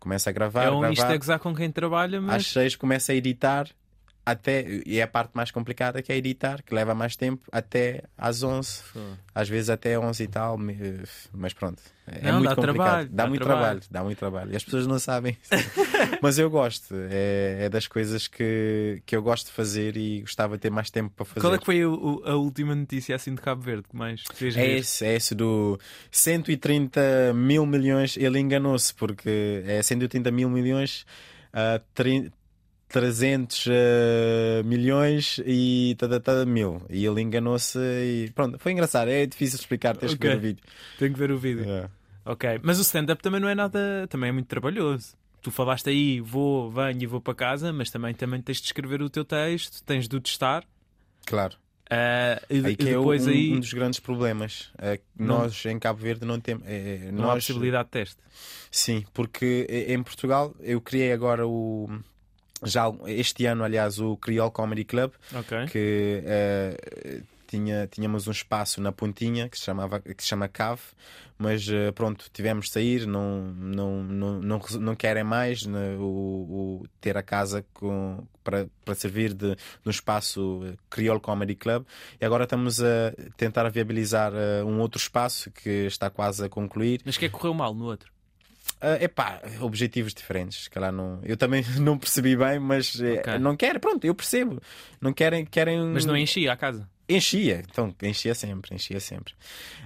[0.00, 0.92] Começo a gravar, É um gravar.
[0.94, 2.46] isto a gozar com quem trabalha, Às mas.
[2.48, 3.68] seis começa a editar
[4.30, 8.02] até, e é a parte mais complicada que é editar, que leva mais tempo, até
[8.16, 8.82] às 11,
[9.34, 10.76] às vezes até 11 e tal, me-
[11.32, 11.82] mas pronto.
[12.06, 12.84] É Não, muito dá complicado.
[12.86, 13.60] trabalho, dá, dá muito trabalho.
[13.80, 13.82] trabalho.
[13.90, 14.52] dá muito trabalho.
[14.52, 15.36] E as pessoas não sabem.
[16.22, 20.56] mas eu gosto, é, é das coisas que, que eu gosto de fazer e gostava
[20.56, 21.40] de ter mais tempo para fazer.
[21.40, 24.56] Qual é que foi o- a última notícia assim de Cabo Verde que mais fez
[24.56, 25.78] É esse, é esse do
[26.10, 27.00] 130
[27.34, 28.16] mil milhões.
[28.16, 31.04] Ele enganou-se porque é 130 mil milhões,
[31.94, 32.30] tri-
[32.88, 36.82] 300 ah, milhões e tada, tada, mil.
[36.88, 38.58] E ele enganou-se e pronto.
[38.58, 39.08] Foi engraçado.
[39.08, 40.30] É difícil explicar, tens que Ok.
[40.30, 40.64] ver o vídeo.
[40.98, 41.64] Tenho que ver o vídeo.
[41.68, 41.88] É.
[42.24, 44.06] Ok, mas o stand-up também não é nada.
[44.08, 45.14] Também é muito trabalhoso.
[45.40, 49.00] Tu falaste aí, vou, venho e vou para casa, mas também, também tens de escrever
[49.00, 50.64] o teu texto, tens de o testar.
[51.24, 51.56] Claro.
[51.88, 54.70] ah, e, Aí que é um, aí um dos grandes problemas.
[54.76, 56.64] É que Não- nós em Cabo Verde não temos.
[56.66, 58.16] é, não há nós, possibilidade de teste.
[58.70, 61.88] Sim, porque em Portugal eu criei agora o.
[62.64, 65.66] Já este ano, aliás, o Creole Comedy Club, Ok.
[65.66, 70.82] que eh, tinha, tínhamos um espaço na pontinha que se, chamava, que se chama Cave,
[71.38, 76.02] mas eh, pronto, tivemos de sair, não, não, não, não, não querem mais né, o,
[76.82, 81.54] o ter a casa com, para, para servir de, de um espaço eh, Creole Comedy
[81.54, 81.86] Club
[82.20, 87.00] e agora estamos a tentar viabilizar eh, um outro espaço que está quase a concluir.
[87.04, 88.10] Mas que é que correu mal no outro?
[88.80, 90.64] Ah, epá, objetivos diferentes.
[90.64, 93.38] se calhar não, eu também não percebi bem, mas eh, Ok.
[93.38, 93.80] não quero.
[93.80, 94.60] Pronto, eu percebo.
[95.00, 95.44] Não querem.
[95.44, 96.88] querem Mas não enchia a casa.
[97.10, 99.32] Enchia, então enchia sempre, enchia sempre.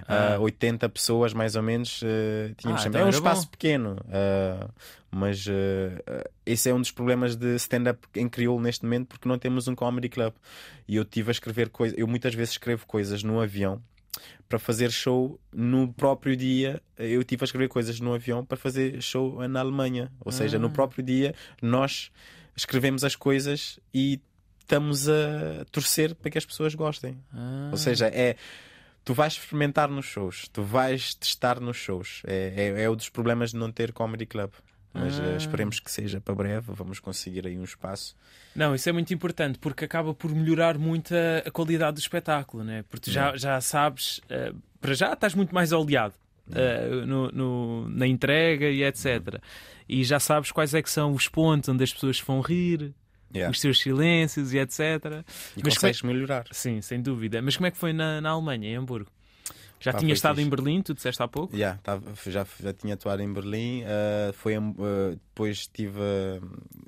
[0.09, 0.35] Ah.
[0.37, 2.99] Uh, 80 pessoas mais ou menos uh, tínhamos Ah, sempre.
[2.99, 3.51] então É um espaço bom.
[3.51, 4.69] pequeno, uh,
[5.09, 9.25] mas uh, uh, esse é um dos problemas de stand-up em crioulo neste momento porque
[9.29, 10.33] não temos um comedy club.
[10.85, 13.81] E eu tive a escrever coisas, eu muitas vezes escrevo coisas no avião
[14.47, 16.81] para fazer show no próprio dia.
[16.97, 20.11] Eu tive a escrever coisas no avião para fazer show na Alemanha.
[20.19, 20.71] Ou seja, no Ah.
[20.71, 22.11] próprio dia nós
[22.55, 24.21] escrevemos as coisas e
[24.59, 27.17] estamos a torcer para que as pessoas gostem.
[27.33, 27.69] Ah.
[27.71, 28.35] Ou seja, é.
[29.05, 32.21] Tu vais experimentar nos shows, tu vais testar nos shows.
[32.25, 34.51] É, é, é um dos problemas de não ter comedy club.
[34.93, 35.23] Mas Ah.
[35.33, 38.15] eh, esperemos que seja para breve, vamos conseguir aí um espaço.
[38.55, 42.63] Não, isso é muito importante porque acaba por melhorar muito a, a qualidade do espetáculo,
[42.63, 42.83] né?
[42.89, 46.13] porque tu já, já sabes, eh, para já estás muito mais oleado
[46.53, 49.39] eh, no, no- na entrega e etc.
[49.89, 52.93] E já sabes quais é que são os pontos onde as pessoas vão rir,
[53.35, 53.49] Yeah.
[53.51, 54.79] os seus silêncios e etc.
[55.57, 56.45] E Mas consegues melhorar.
[56.51, 57.41] Sim, sem dúvida.
[57.41, 59.09] Mas como é que foi na, na Alemanha, em Hamburgo?
[59.83, 60.47] Já Pá, tinha estado fixe.
[60.47, 61.53] em Berlim, tu disseste há pouco?
[61.55, 63.83] Yeah, tava- já, já tinha atuado em Berlim.
[63.85, 64.59] eh, foi, eh,
[65.11, 66.39] depois tive eh,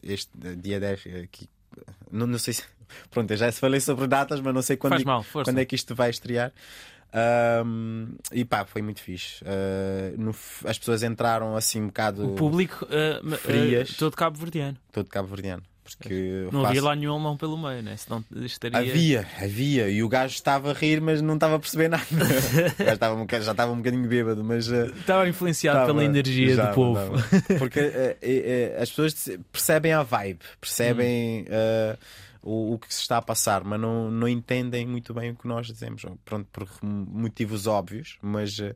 [0.02, 1.50] este dia 10 aqui.
[2.10, 2.64] Não, não sei se.
[3.12, 5.76] Pronto, eu já falei sobre datas, mas não sei quando, é- mal, quando é que
[5.76, 6.54] isto vai estrear.
[7.14, 9.44] Ahm, e pá, foi muito fixe.
[9.46, 10.32] Eh, no
[10.66, 13.96] as pessoas entraram assim um bocado O público eh, frias.
[13.98, 14.78] todo cabo-verdiano.
[14.92, 15.64] todo cabo-verdiano.
[15.86, 17.96] Porque Não faço- havia lá nenhum alemão pelo meio, né?
[17.96, 18.80] Senão estaria.
[18.80, 19.88] Havia, havia.
[19.88, 22.04] E o gajo estava a rir, mas não estava a perceber nada.
[22.10, 24.72] o gajo estava um já estava um bocadinho bêbado, mas.
[24.72, 27.00] eh, Estava influenciado Tava- pela energia já, do povo.
[27.00, 27.60] tava.
[27.60, 31.46] Porque eh, eh, as pessoas percebem a vibe, percebem Hum.
[31.50, 31.98] eh,
[32.42, 35.48] o, o que se está a passar, mas não, não entendem muito bem o que
[35.48, 36.04] nós dizemos.
[36.26, 38.74] Pronto, por motivos óbvios, mas eh,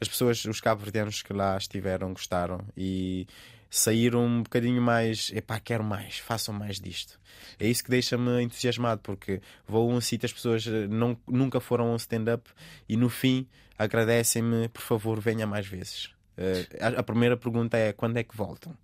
[0.00, 3.26] as pessoas, os cabo-verdianos que lá estiveram, gostaram e
[3.70, 5.30] saíram um bocadinho mais.
[5.34, 7.18] Epá, quero mais, façam mais disto.
[7.58, 11.60] É isso que deixa-me entusiasmado, porque vou a um sítio, as pessoas eh, não, nunca
[11.60, 12.48] foram a um stand-up
[12.88, 13.46] e no fim
[13.78, 16.10] agradecem-me, por favor, venha mais vezes.
[16.36, 18.76] Eh, a, primeira pergunta é quando é que voltam?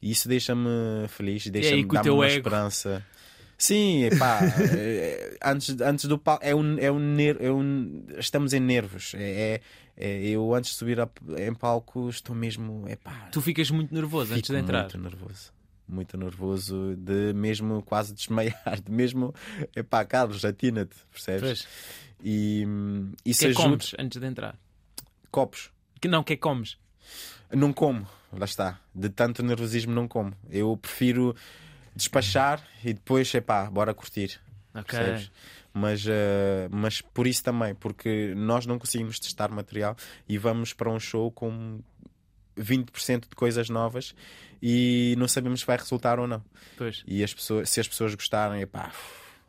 [0.00, 0.68] E isso deixa-me
[1.08, 2.36] feliz, deixa-me dar uma ego?
[2.36, 3.04] esperança.
[3.56, 4.40] Sim, epá,
[4.76, 9.14] eh, antes, antes do palco é um, é um, é um estamos em nervos.
[9.14, 9.60] É- é-
[10.00, 11.08] eu antes de subir a-
[11.38, 14.82] em palco estou mesmo epá, Tu ficas muito nervoso antes de entrar.
[14.82, 15.52] muito nervoso.
[15.88, 19.34] Muito nervoso de mesmo quase desmaiar, de mesmo
[19.74, 21.40] epá, Carlos, atina-te, percebes?
[21.40, 21.68] Pois.
[22.22, 22.66] E
[23.24, 23.62] isso que é que ajuda.
[23.70, 24.58] comes antes de entrar?
[25.30, 25.70] Copos.
[26.00, 26.76] Que não, que é comes?
[27.52, 28.78] Não como, lá está.
[28.94, 30.32] De tanto nervosismo não como.
[30.50, 31.34] Eu prefiro
[31.96, 34.38] despachar e depois, epá, bora curtir.
[34.74, 34.98] Ok.
[34.98, 35.30] Percebes?
[35.72, 39.96] Mas, eh, mas por isso também, porque nós não conseguimos testar material
[40.28, 41.80] e vamos para um show com
[42.56, 44.14] 20% de coisas novas
[44.62, 46.42] e não sabemos se vai resultar ou não.
[46.76, 47.04] Pois.
[47.06, 48.92] E as pessoas, se as pessoas gostarem, epá,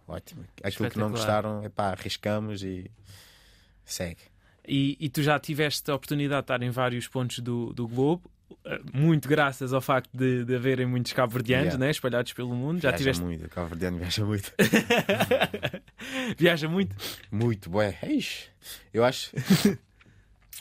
[0.07, 0.45] ótimo.
[0.63, 2.89] Aquilo que não gostaram, epá, arriscamos e
[3.83, 4.21] segue.
[4.67, 8.29] E, e tu já tiveste a oportunidade de estar em vários pontos do, do globo,
[8.93, 11.85] muito graças ao facto de, de haverem muitos cabo-verdianos Yeah.
[11.85, 12.79] né, espalhados pelo mundo.
[12.81, 13.23] Já viaja tiveste.
[13.23, 14.53] muito, o Cabo Verdeano viaja muito.
[16.37, 16.95] Viaja muito.
[17.31, 17.97] Muito, bué.
[18.93, 19.31] Eu acho.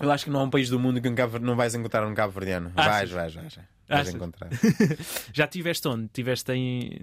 [0.01, 2.07] Eu acho que não há um país do mundo que um Cabo- não vais encontrar
[2.07, 2.71] um Cabo Verdeano.
[2.77, 3.11] Achas?
[3.11, 3.55] Vais, vais, vais.
[3.89, 4.15] Vais Achas?
[4.15, 4.49] encontrar.
[5.33, 6.07] Já tiveste onde?
[6.09, 7.01] Tiveste em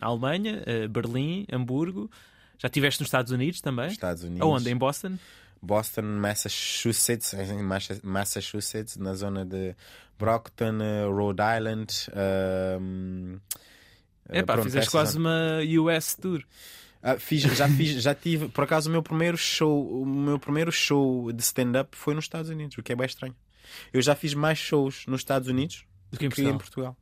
[0.00, 2.10] Alemanha, eh, Berlim, Hamburgo.
[2.58, 3.88] Já tiveste nos Estados Unidos também?
[3.88, 4.40] Estados Unidos.
[4.40, 4.70] Aonde?
[4.70, 5.18] Em Boston?
[5.62, 9.74] Boston, Massachusetts, em Massa- Massachusetts, na zona de
[10.18, 11.92] Brockton, eh, Rhode Island.
[12.12, 12.78] eh,
[14.40, 15.64] Epá, pronto, fizeste quase zonas.
[15.64, 16.42] uma US tour.
[17.02, 20.70] Ah, fiz, já fiz, já tive, por acaso o meu primeiro show, o meu primeiro
[20.72, 23.34] show de stand-up foi nos Estados Unidos, o que é bem estranho.
[23.92, 26.94] Eu já fiz mais shows nos Estados Unidos Do que em que em Portugal.
[26.94, 26.96] Portugal.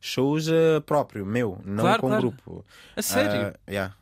[0.00, 2.22] Shows ah, próprio, meu, não Claro, com claro.
[2.22, 2.64] grupo.
[2.96, 3.52] A sério?
[3.66, 3.94] Ah, yeah.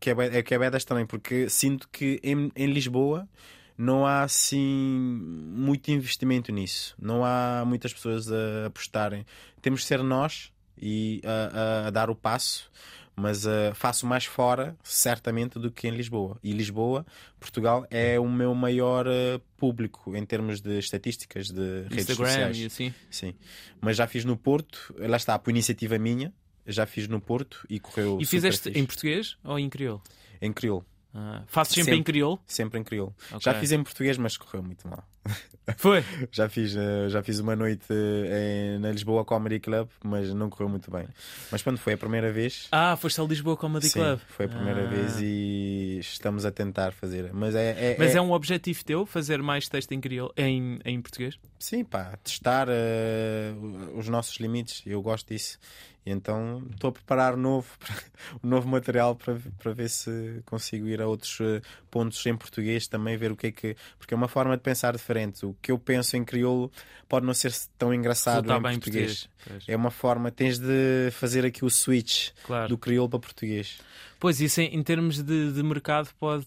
[0.00, 3.28] Que é, é que é bem estranho, porque sinto que em, em Lisboa
[3.76, 5.20] não há assim
[5.54, 6.94] muito investimento nisso.
[7.00, 9.24] Não há muitas pessoas a apostarem.
[9.60, 12.70] Temos de ser nós e a, a- a dar o passo,
[13.16, 16.38] mas ah, faço mais fora, certamente, do que em Lisboa.
[16.42, 17.04] E Lisboa,
[17.40, 22.58] Portugal, é o meu maior ah, público em termos de estatísticas de redes Instagram sociais.
[22.58, 22.94] e assim.
[23.10, 23.34] Sim.
[23.80, 26.32] Mas já fiz no Porto, lá está, por iniciativa minha,
[26.68, 30.02] já fiz no Porto e correu E fizeste em português ou em crioulo?
[30.40, 30.84] em crioulo.
[31.14, 32.00] Ah, fazes sempre, Sempre.
[32.00, 32.38] em crioulo?
[32.46, 33.14] Sempre em crioulo.
[33.32, 33.40] Ok.
[33.40, 35.02] Já fiz em português, mas correu muito mal.
[35.78, 36.02] Foi?
[36.30, 40.68] Já fiz, eh, já fiz uma noite eh, na Lisboa Comedy Club, mas não correu
[40.68, 41.06] muito bem.
[41.50, 42.68] Mas quando foi a primeira vez.
[42.72, 44.18] Ah, foste a Lisboa Comedy sim, Club.
[44.28, 44.86] Foi a primeira Ah.
[44.90, 47.30] vez e estamos a tentar fazer.
[47.34, 47.92] Mas é.
[47.92, 51.38] é- Mas é- é um objetivo teu fazer mais texto em, crioulo, em, em português?
[51.58, 53.52] Sim, pá, testar eh,
[53.94, 54.82] os nossos limites.
[54.86, 55.58] Eu gosto disso.
[56.08, 57.68] E então estou a preparar novo,
[58.42, 62.86] um novo material para, para ver se consigo ir a outros eh, pontos em português
[62.88, 63.76] também, ver o que é que.
[63.98, 65.44] Porque é uma forma de pensar diferente.
[65.44, 66.72] O que eu penso em crioulo
[67.06, 69.28] pode não ser tão engraçado em bem em português.
[69.36, 69.64] português.
[69.68, 72.68] É uma forma, tens de fazer aqui o switch claro.
[72.70, 73.78] do crioulo para português.
[74.18, 76.46] Pois, isso em, em termos de, de mercado pode,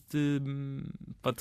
[1.21, 1.37] pode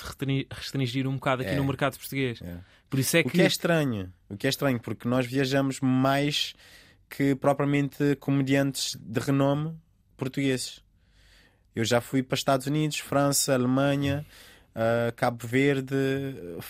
[0.51, 1.57] restringir- um bocado aqui É.
[1.57, 2.41] no mercado português.
[2.43, 2.59] É.
[2.89, 3.31] Por isso é O que.
[3.31, 6.55] que é estranho, o que é estranho, porque nós viajamos mais
[7.11, 9.77] que propriamente comediantes de renome
[10.17, 10.81] portugueses.
[11.75, 14.25] Eu já fui para Estados Unidos, França, Alemanha,
[14.75, 15.95] ah, Cabo Verde,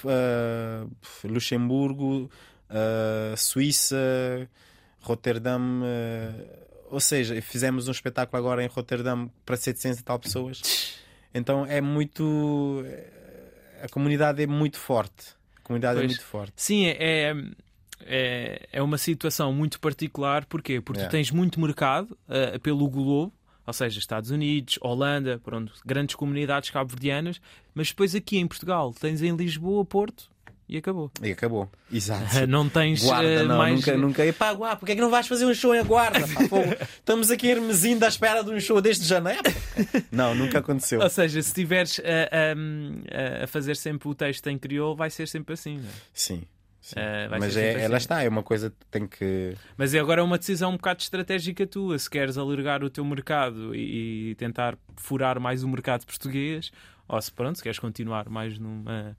[0.07, 0.87] ah,
[1.25, 2.31] Luxemburgo,
[2.69, 4.49] ah, Suíça,
[5.01, 5.83] Roterdão.
[5.85, 6.59] ah,
[6.91, 10.99] ou seja, fizemos um espetáculo agora em Roterdão para 700 e tal pessoas.
[11.33, 12.85] Então é muito.
[13.83, 15.35] A comunidade é muito forte.
[15.57, 16.13] A comunidade é Pois.
[16.13, 16.53] muito forte.
[16.57, 17.35] Sim, é, é,
[18.07, 20.45] é uma situação muito particular.
[20.47, 20.81] Porquê?
[20.81, 21.11] Porque tu Yeah.
[21.11, 23.33] tens muito mercado ah, pelo globo,
[23.67, 27.41] ou seja, Estados Unidos, Holanda, pronto, grandes comunidades cabo-verdianas,
[27.75, 30.29] mas depois aqui em Portugal tens em Lisboa, Porto
[30.69, 31.11] e acabou.
[31.23, 31.69] E acabou.
[31.93, 32.25] Exato.
[32.47, 33.75] Não tens Guarda, ah, não, mais.
[33.75, 34.25] nunca, nunca.
[34.27, 36.21] Epá, guarda, porque é que não vais fazer um show em Guarda?
[36.21, 36.87] Pá.
[36.99, 39.43] Estamos aqui em Hermesinde à espera de um show desde janeiro.
[40.13, 41.01] Não, nunca aconteceu.
[41.03, 45.27] Ou seja, se estiveres a, a, a fazer sempre o texto em crioulo, vai ser
[45.27, 45.79] sempre assim.
[45.79, 45.93] não é?
[46.15, 46.43] Sim.
[47.29, 49.55] Vai Mas é, ela está, é uma coisa que tem que.
[49.77, 51.99] Mas é agora uma decisão um bocado estratégica tua.
[51.99, 56.73] Se queres alargar o teu mercado e, e tentar furar mais o mercado português,
[57.07, 59.17] ou se pronto, se queres continuar mais numa.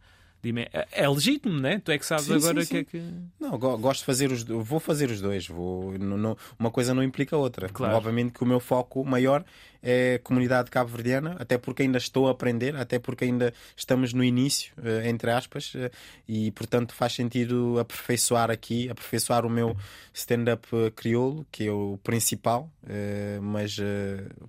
[0.74, 1.80] É é legítimo, né?
[1.84, 3.04] Tu é que sabes Sim, agora o sim, que é que.
[3.40, 5.48] Não, go- gosto de fazer os Vou fazer os dois.
[5.48, 7.70] Vou, não- não- uma coisa não implica a outra.
[7.70, 7.96] Claro.
[7.96, 9.44] Obviamente que o meu foco maior
[9.84, 14.24] é a comunidade cabo-verdiana, até porque ainda estou a aprender, até porque ainda estamos no
[14.24, 15.90] início, eh, entre aspas, eh,
[16.28, 19.76] e portanto faz sentido aperfeiçoar aqui, aperfeiçoar o meu
[20.14, 23.76] stand-up crioulo, que é o principal, eh, mas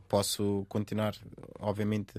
[0.08, 1.14] posso continuar,
[1.58, 2.12] obviamente,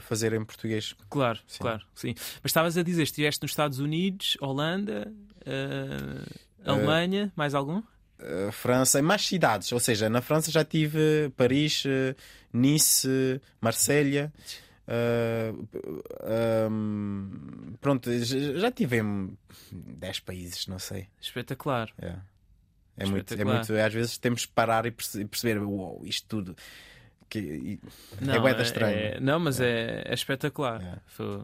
[0.00, 0.94] fazer em português.
[1.10, 1.58] Claro, Sim.
[1.60, 2.14] claro, sim.
[2.42, 5.12] Mas estavas a dizer, estiveste nos Estados Unidos, Holanda,
[5.44, 6.22] eh,
[6.64, 7.78] Alemanha, mais algum?
[8.18, 12.16] Uh, França, mais cidades, ou seja, na França já tive Paris, uh,
[12.52, 14.32] Nice, uh, Marselha.
[14.88, 18.10] uh, um, pronto,
[18.58, 19.36] já tive em
[19.70, 21.08] 10 países, não sei.
[21.20, 21.90] Espetacular.
[22.00, 22.06] É,
[22.96, 23.56] é, muito, é Espetacular.
[23.58, 23.72] muito.
[23.74, 26.56] Às vezes temos que parar e perce- perceber, uou, isto tudo.
[27.28, 27.80] Que, e-
[28.20, 28.96] Não, é bué da estranho.
[28.96, 30.82] é- não, mas é, é espetacular.
[30.82, 30.98] É.
[31.06, 31.42] Foi-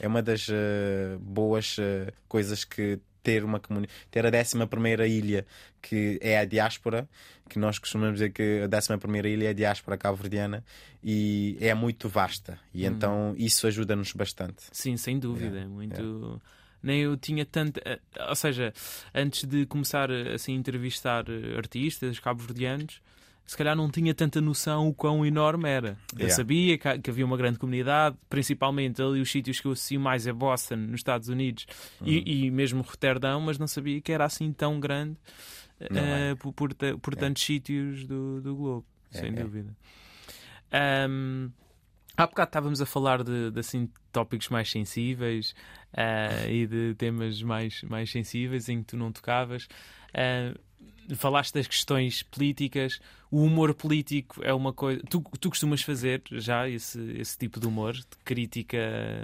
[0.00, 5.06] É uma das uh, boas uh, coisas que ter uma comunidade, ter a 11 primeira
[5.06, 5.46] ilha
[5.80, 7.08] que é a diáspora,
[7.48, 10.62] que nós costumamos dizer que a 11 primeira ilha é a diáspora cabo-verdiana
[11.02, 14.64] e é muito vasta e então isso ajuda-nos bastante.
[14.72, 15.60] Sim, sem dúvida.
[15.60, 16.40] É muito.
[16.82, 17.80] Nem eu tinha tanto.
[17.84, 18.72] eh, Ou seja,
[19.14, 21.24] antes de começar assim, a entrevistar
[21.56, 23.00] artistas cabo-verdianos,
[23.46, 25.96] se calhar não tinha tanta noção o quão enorme era.
[26.12, 26.34] Eu Yeah.
[26.34, 30.26] sabia que, que havia uma grande comunidade, principalmente ali os sítios que eu associo mais
[30.26, 31.66] é Boston, nos Estados Unidos,
[32.00, 32.06] Uhum.
[32.08, 35.16] e, e mesmo Roterdão, mas não sabia que era assim tão grande
[35.90, 36.34] Não é.
[36.36, 39.42] por, por, por tantos sítios do, do globo, É, sem é.
[39.42, 39.76] dúvida.
[40.72, 41.50] Ahm,
[42.16, 45.52] Há bocado estávamos a falar de, de, assim, tópicos mais sensíveis
[45.92, 49.66] ah, e de temas mais, mais sensíveis em que tu não tocavas.
[50.14, 50.54] Ah,
[51.16, 53.00] falaste das questões políticas.
[53.30, 55.02] O humor político é uma coisa.
[55.10, 58.78] Tu, tu costumas fazer já esse, esse tipo de humor, de crítica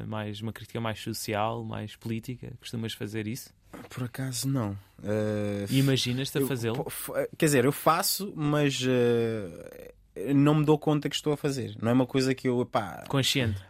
[0.06, 2.52] mais, uma crítica mais social, mais política?
[2.58, 3.50] Costumas fazer isso?
[3.88, 4.72] Por acaso não.
[4.98, 6.84] Uh, E imaginas-te a fazê-lo?
[6.90, 11.76] f- Quer dizer, eu faço, mas uh, não me dou conta que estou a fazer.
[11.80, 13.62] Não é uma coisa que eu, pá, Consciente.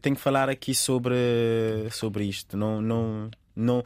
[0.00, 1.16] tenho que falar aqui sobre,
[1.90, 2.56] sobre isto.
[2.56, 3.84] Não, não, não,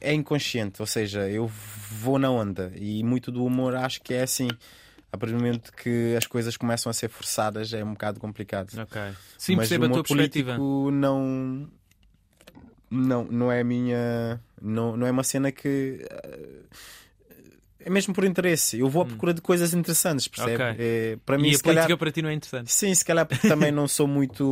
[0.00, 1.46] é inconsciente, ou seja, eu
[1.90, 4.48] vou na onda e muito do humor acho que é assim.
[5.12, 8.70] A partir do momento que as coisas começam a ser forçadas é um bocado complicado.
[8.80, 9.00] Ok.
[9.36, 10.56] Sim, Mas percebo o a tua perspectiva.
[10.92, 11.68] não
[12.90, 16.62] não não é a minha não, não é uma cena que eh,
[17.80, 18.78] é mesmo por interesse.
[18.78, 20.62] Eu vou à procura de coisas interessantes, percebe?
[20.62, 20.70] Hum.
[20.70, 20.76] Ok.
[20.78, 22.70] É, para mim, E a política calhar, para ti não é interessante.
[22.72, 24.44] sim, se calhar porque também não sou muito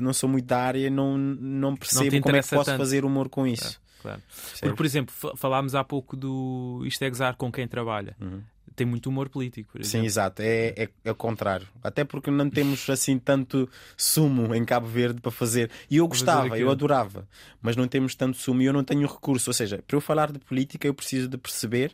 [0.00, 2.78] não sou muito da área, não não percebo como é que posso tanto.
[2.78, 3.80] fazer humor com isso.
[4.00, 4.20] Claro.
[4.60, 8.16] Porque, por exemplo, fa- falámos há pouco do Isto é Gozar com quem trabalha.
[8.20, 8.40] Uhum.
[8.76, 9.72] tem muito humor político.
[9.72, 11.66] por Sim, exato, é, é, é o contrário.
[11.82, 15.70] Até porque não temos assim tanto sumo em Cabo Verde para fazer.
[15.90, 17.28] E eu gostava, eu adorava,
[17.60, 19.50] mas não temos tanto sumo e eu não tenho recurso.
[19.50, 21.92] Ou seja, para eu falar de política, eu preciso de perceber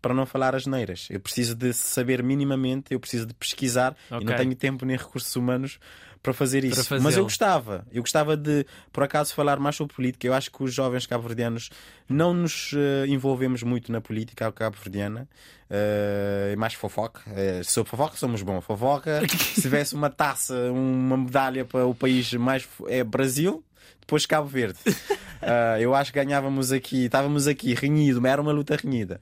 [0.00, 1.08] para não falar as neiras.
[1.10, 4.26] Eu preciso de saber minimamente, eu preciso de pesquisar e Ok.
[4.26, 5.78] não tenho tempo nem recursos humanos
[6.22, 6.76] para fazer isso.
[6.76, 7.12] Mas fazê-lo.
[7.12, 10.26] eu gostava, eu gostava de, por acaso, falar mais sobre política.
[10.26, 11.70] Eu acho que os jovens cabo-verdianos
[12.08, 15.26] não nos eh, envolvemos muito na política cabo-verdiana.
[15.72, 17.22] É mais fofoca.
[17.64, 18.62] Sobre fofoca somos bons.
[18.64, 19.22] Fofoca,
[19.54, 23.64] se tivesse uma taça, uma medalha para o país mais é Brasil,
[24.00, 24.78] depois Cabo Verde.
[25.42, 29.18] Ah, eu acho que ganhávamos aqui, estávamos aqui renhido, era uma luta renhida.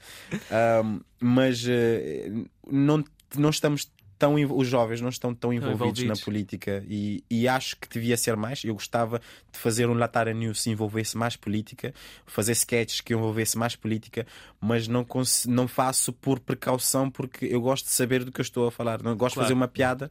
[0.50, 2.28] Ahm, mas eh,
[2.68, 3.04] não,
[3.36, 6.18] não estamos tão os jovens não estão tão envolvidos, envolvidos.
[6.18, 8.64] na política e, e acho que devia ser mais.
[8.64, 9.20] Eu gostava
[9.52, 11.94] de fazer um Latara News que envolvesse mais política,
[12.26, 14.26] fazer sketches que envolvesse mais política,
[14.60, 15.06] mas não,
[15.46, 19.00] não faço por precaução porque eu gosto de saber do que eu estou a falar.
[19.02, 19.46] Não gosto Claro.
[19.46, 20.10] de fazer uma piada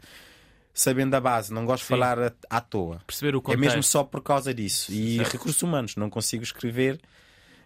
[0.80, 3.02] sabendo a base, não gosto de falar à, à toa.
[3.08, 3.60] Perceber o É contexto.
[3.62, 4.92] mesmo só por causa disso.
[4.94, 5.34] E Certo.
[5.34, 7.00] recursos humanos, não consigo escrever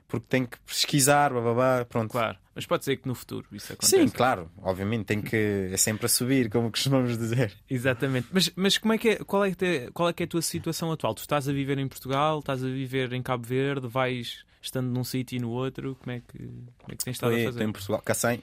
[0.07, 2.11] porque tenho que pesquisar, blá, blá, blá, pronto.
[2.11, 3.97] Claro, mas pode ser que no futuro isso aconteça.
[3.97, 7.53] Sim, claro, obviamente tem que é sempre a subir, como costumamos dizer.
[7.69, 8.27] Exatamente.
[8.31, 10.27] Mas, mas como é que é, qual, é que é, qual é que é a
[10.29, 11.13] tua situação atual?
[11.15, 15.03] Tu estás a viver em Portugal, estás a viver em Cabo Verde, vais estando num
[15.03, 17.63] sítio e no outro, como é que, como é que tens estado a Estou fazer?
[17.65, 18.39] em Portugal, Cacém,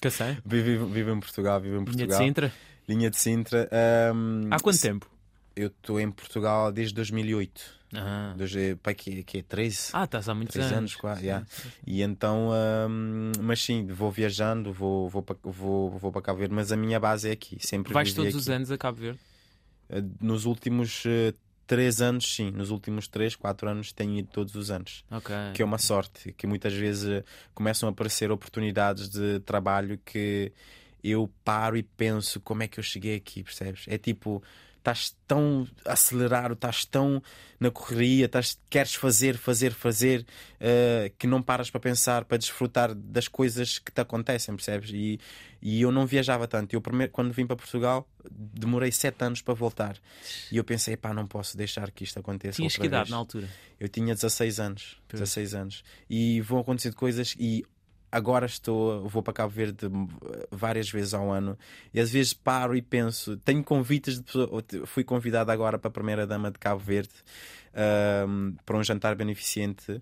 [0.00, 0.38] Cacém?
[0.44, 2.18] vivo, vivo em Portugal, vivo em Linha de Portugal.
[2.18, 2.52] Sintra?
[2.88, 3.68] Linha de Sintra.
[3.70, 5.10] ahm, Há quanto tempo?
[5.54, 7.78] Eu estou em Portugal desde 2008.
[7.94, 9.90] Ah, Desde, pá, que, que é 13?
[9.94, 10.72] ah estás há muitos anos.
[10.72, 11.46] anos, quase, yeah.
[11.86, 12.50] E então,
[12.88, 16.76] hum, mas sim, vou viajando, vou, vou, para, vou, vou para Cabo Verde, mas a
[16.76, 17.56] minha base é aqui.
[17.60, 18.36] Sempre Vais todos aqui.
[18.36, 19.18] os anos a Cabo Verde?
[19.88, 21.32] Eh, Nos últimos eh,
[21.66, 22.50] três anos, sim.
[22.50, 25.02] Nos últimos três, quatro anos tenho ido todos os anos.
[25.10, 25.34] Ok.
[25.54, 27.24] Que é uma sorte, que muitas vezes eh,
[27.54, 30.52] começam a aparecer oportunidades de trabalho que
[31.02, 33.84] eu paro e penso como é que eu cheguei aqui, percebes?
[33.88, 34.42] É tipo,
[34.78, 37.22] estás tão acelerado, estás tão
[37.60, 40.26] na correria, estás, queres fazer, fazer, fazer,
[40.60, 44.90] eh, que não paras para pensar, para desfrutar das coisas que te acontecem, percebes?
[44.92, 45.20] E,
[45.60, 46.74] e eu não viajava tanto.
[46.74, 49.96] Eu primeiro, quando vim para Portugal, demorei sete anos para voltar.
[50.50, 52.56] E eu pensei, pá, não posso deixar que isto aconteça.
[52.56, 53.48] Tinhas que idade na altura?
[53.78, 55.00] Eu tinha 16 anos.
[55.08, 55.20] Pois.
[55.20, 55.84] 16 anos.
[56.08, 57.64] E vão acontecer coisas e
[58.10, 59.86] agora estou, vou para Cabo Verde
[60.50, 61.58] várias vezes ao ano
[61.92, 65.92] e às vezes paro e penso, tenho convites de pessoa- fui convidado agora para a
[65.92, 67.12] primeira dama de Cabo Verde
[67.74, 70.00] ahm, para um jantar beneficente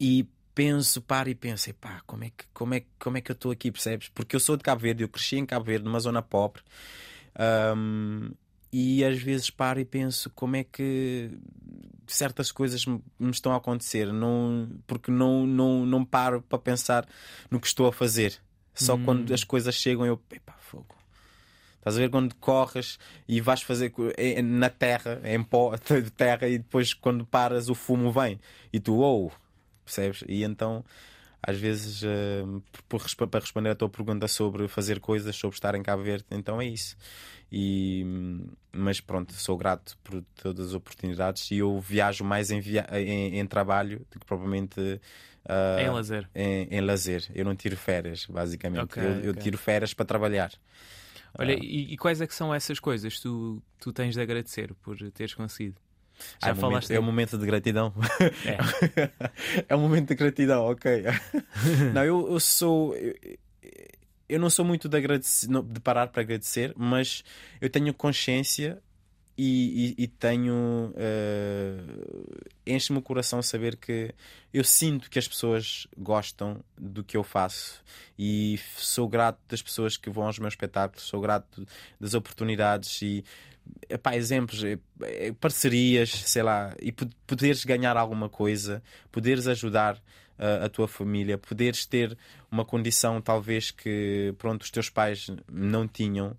[0.00, 3.34] e penso, paro e penso, epá, como é que, como é, como é que eu
[3.34, 4.08] estou aqui, percebes?
[4.08, 6.62] Porque eu sou de Cabo Verde, eu cresci em Cabo Verde, numa zona pobre.
[7.34, 8.30] ahm,
[8.72, 11.30] e às vezes paro e penso como é que
[12.14, 17.06] certas coisas me, me estão a acontecer, não, porque não, não, não paro para pensar
[17.50, 18.38] no que estou a fazer.
[18.74, 19.04] Só Hum.
[19.04, 20.94] quando as coisas chegam eu, epá, fogo.
[21.76, 26.10] Estás a ver quando corres e vais fazer é- é na terra, em pó de
[26.10, 28.38] terra, e depois quando paras o fumo vem
[28.72, 29.32] e tu, ou
[29.84, 30.22] percebes?
[30.28, 30.84] E então,
[31.42, 32.44] às vezes, eh,
[32.88, 36.60] por- para responder à tua pergunta sobre fazer coisas, sobre estar em Cabo Verde, então
[36.60, 36.96] é isso.
[37.50, 38.04] E,
[38.72, 43.38] mas pronto, sou grato por todas as oportunidades e eu viajo mais em, via- em,
[43.38, 45.00] em trabalho do que propriamente
[45.76, 46.30] É em lazer.
[46.34, 47.26] em, em lazer.
[47.34, 48.84] Eu não tiro férias, basicamente.
[48.84, 49.42] Ok, eu, eu ok.
[49.42, 50.52] tiro férias para trabalhar.
[51.38, 51.58] Olha, Ah.
[51.60, 54.96] e, e quais é que são essas coisas que tu, tu tens de agradecer por
[55.12, 55.76] teres conseguido?
[56.42, 56.90] Já é, um momento, falaste.
[56.94, 57.92] é um momento de gratidão.
[58.44, 59.64] É.
[59.68, 61.04] é um momento de gratidão, ok.
[61.94, 62.94] não, eu, eu sou.
[62.96, 63.14] Eu,
[64.28, 67.22] eu não sou muito de, agradecer, de parar para agradecer, mas
[67.60, 68.82] eu tenho consciência
[69.36, 70.92] e, e- e tenho.
[70.96, 71.78] eh,
[72.66, 74.14] Enche-me o coração saber que
[74.54, 77.82] eu sinto que as pessoas gostam do que eu faço
[78.18, 81.66] e sou grato das pessoas que vão aos meus espetáculos, sou grato
[82.00, 83.24] das oportunidades e
[83.94, 90.00] epá, exemplos, eh, eh, parcerias, sei lá, e po- poderes ganhar alguma coisa, poderes ajudar
[90.38, 92.16] ah, a tua família, poderes ter
[92.50, 96.36] uma condição talvez que pronto, os teus pais não tinham.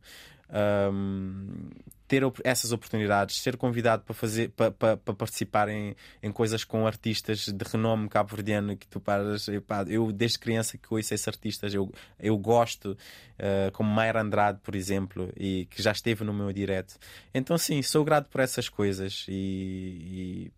[0.49, 1.70] ahm,
[2.14, 6.86] ter essas oportunidades, ser convidado para fazer para, para, para participar em, em coisas com
[6.86, 11.74] artistas de renome cabo-verdiano que tu paras, epá, eu desde criança que ouço esses artistas,
[11.74, 12.95] eu, eu gosto,
[13.39, 16.95] ah, como Mayra Andrade, por exemplo, e que já esteve no meu direto.
[17.34, 20.51] Então sim, sou grato por essas coisas e,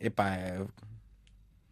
[0.00, 0.64] e epá, é-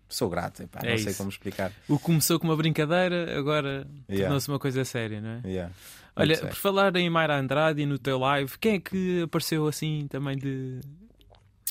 [0.09, 1.16] sou grato, epá, É não sei isso.
[1.18, 1.72] como explicar.
[1.88, 4.24] O começou com uma brincadeira, agora Yeah.
[4.26, 5.49] tornou-se uma coisa séria, não é?
[5.49, 5.72] Yeah.
[6.15, 10.07] Olha, por falar em Mayra Andrade e no teu live, quem é que apareceu assim
[10.11, 10.81] também de.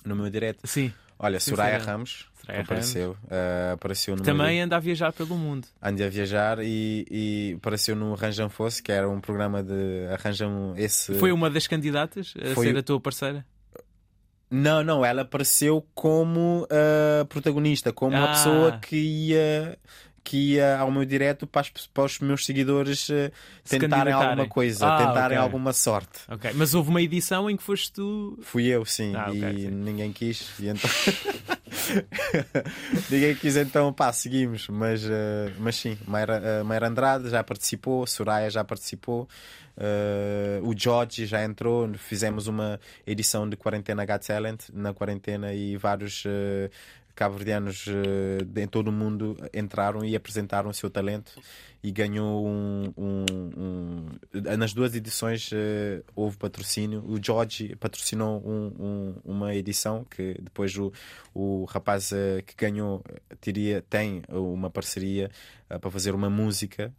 [0.03, 1.77] no meu direto, Sim, olha, Sim, Soraya.
[1.77, 3.11] Ramos, Soraya Ray apareceu.
[3.25, 5.67] Uh, apareceu no Também meio- anda a viajar pelo mundo.
[5.81, 10.73] ande a viajar e, e apareceu no Arranjam Fosse, que era um programa de Arranjam
[10.75, 11.13] esse.
[11.19, 13.45] Foi uma das candidatas a Foi ser a tua parceira?
[14.49, 18.33] Não, não, ela apareceu como uh, protagonista, como uma Ah.
[18.33, 19.77] pessoa que ia.
[20.23, 23.31] Que ia ao meu direto para, as- para os meus seguidores uh,
[23.63, 25.37] Se tentarem alguma coisa, Ah, tentarem ok.
[25.37, 26.19] alguma sorte.
[26.29, 26.51] Ok.
[26.53, 28.37] Mas houve uma edição em que foste tu.
[28.43, 29.69] Fui eu, sim, Ah, ok, e sim.
[29.71, 30.89] ninguém quis, e então
[33.09, 34.67] ninguém quis, então pá, seguimos.
[34.69, 39.27] Mas, eh, mas sim, Mayra, eh, Mayra Andrade já participou, Soraya já participou,
[39.77, 41.89] eh, o George já entrou.
[41.95, 46.23] Fizemos uma edição de Quarentena Got Talent na quarentena e vários.
[46.25, 46.69] eh,
[47.15, 47.85] cabo-verdianos
[48.45, 51.31] de- em todo o mundo entraram e apresentaram o seu talento
[51.83, 53.25] e ganhou um, um-
[53.57, 60.35] um- nas duas edições eh, houve patrocínio o George patrocinou um- um- uma edição que
[60.41, 60.91] depois o,
[61.33, 63.03] o rapaz eh, que ganhou
[63.39, 65.29] teria tem uma parceria
[65.67, 66.93] para fazer uma música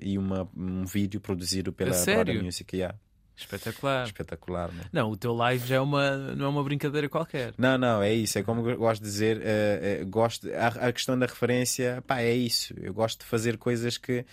[0.00, 1.90] e uma, um vídeo produzido pela?
[2.14, 2.96] Brother Music yeah.
[3.36, 4.06] Espetacular.
[4.06, 4.84] espetacular né?
[4.92, 7.52] Não, o teu live já é uma, não é uma brincadeira qualquer.
[7.58, 8.38] Não, não, é isso.
[8.38, 9.40] É como eu gosto de dizer.
[9.42, 12.74] eh, eh, gosto, a, a questão da referência, pá, é isso.
[12.80, 14.24] Eu gosto de fazer coisas que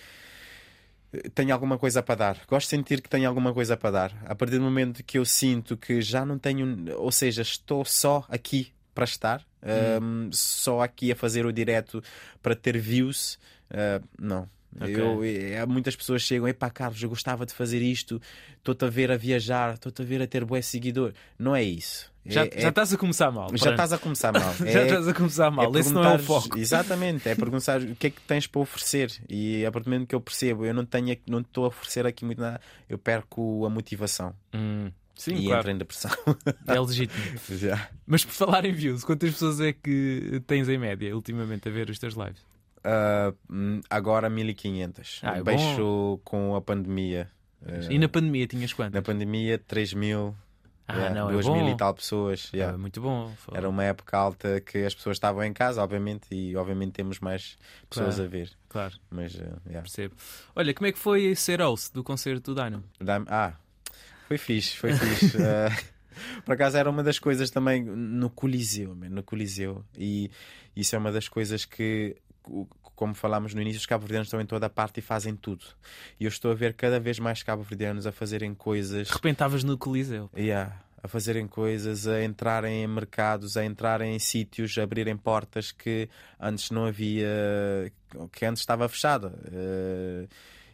[1.14, 2.38] eh, tenho alguma coisa para dar.
[2.48, 4.24] Gosto de sentir que tenho alguma coisa para dar.
[4.26, 8.26] A partir do momento que eu sinto que já não tenho, ou seja, estou só
[8.30, 10.28] aqui para estar, Hum.
[10.28, 12.04] ehm, só aqui a fazer o direto
[12.42, 13.40] para ter views,
[13.70, 14.48] eh, não.
[14.80, 14.96] Ok.
[14.96, 18.22] Eu, eh, muitas pessoas chegam, epá, Carlos, eu gostava de fazer isto,
[18.58, 21.14] estou-te a ver a viajar, estou-te a ver a ter bué seguidor.
[21.38, 22.12] Não é isso.
[22.26, 23.50] Já, É- já é estás a começar mal.
[23.54, 24.54] já estás a começar mal.
[24.66, 25.76] Já estás a começar mal.
[25.78, 26.58] Esse não é o foco.
[26.58, 29.12] Exatamente, é perguntar o que é que tens para oferecer.
[29.30, 32.06] E a partir do momento que eu percebo, eu não tenho, não estou a oferecer
[32.08, 35.60] aqui muito nada, eu perco a motivação Hum, sim, e claro.
[35.60, 36.12] entro em depressão.
[36.66, 37.22] É legítimo.
[37.52, 37.90] Já.
[38.08, 41.90] Mas por falar em views, quantas pessoas é que tens em média ultimamente a ver
[41.90, 42.42] os teus lives?
[42.84, 45.22] Ah, hum, agora 1500.
[45.24, 47.30] Ah, é Baixo com a pandemia.
[47.66, 48.94] Ah, E na pandemia tinhas quantas?
[48.94, 50.36] na pandemia, 3000,
[50.88, 51.70] Ah, yeah, não, é 2000 bom.
[51.70, 52.50] e tal pessoas.
[52.54, 52.78] É yeah.
[52.78, 53.32] muito bom.
[53.38, 57.20] Foi- Era uma época alta que as pessoas estavam em casa, obviamente, e obviamente temos
[57.22, 57.58] mais
[57.90, 58.28] pessoas Claro.
[58.30, 58.52] a ver.
[58.68, 59.82] Claro, Mas, ah, yeah.
[59.82, 60.16] percebo.
[60.56, 62.84] Olha, como é que foi ser host do concerto do Dynamo?
[63.30, 63.54] Ah,
[64.28, 65.38] foi fixe, foi fixe.
[65.42, 65.70] Eh,
[66.46, 69.84] por acaso era uma das coisas também no Coliseu, man, no Coliseu.
[69.98, 70.30] E
[70.76, 72.18] isso é uma das coisas que,
[72.96, 75.66] como falámos no início, os cabo-verdianos estão em toda a parte e fazem tudo.
[76.20, 79.08] E eu estou a ver cada vez mais cabo-verdianos a fazerem coisas.
[79.08, 80.30] De repente estavas no Coliseu.
[80.36, 85.72] Yeah, a fazerem coisas, a entrarem em mercados, a entrarem em sítios, a abrirem portas
[85.72, 86.08] que
[86.40, 87.92] antes não havia,
[88.32, 89.34] que antes estava fechada.
[89.52, 90.28] Eh,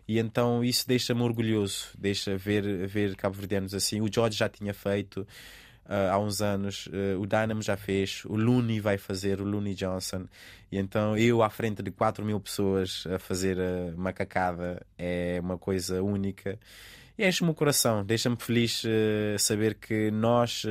[0.07, 4.01] e então isso deixa-me orgulhoso, deixa ver, ver cabo-verdianos assim.
[4.01, 5.25] O George já tinha feito
[5.91, 9.73] ah, há uns anos, eh, o Dynamo já fez, o Looney vai fazer, o Looney
[9.73, 10.27] Johnson.
[10.71, 15.57] E então eu à frente de 4 mil pessoas a fazer a macacada é uma
[15.57, 16.59] coisa única.
[17.17, 18.83] E enche-me o coração, deixa-me feliz
[19.39, 20.63] saber que nós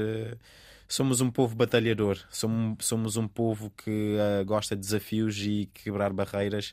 [0.88, 4.16] somos um povo batalhador, somos, somos um povo que
[4.46, 6.72] gosta de desafios e quebrar barreiras.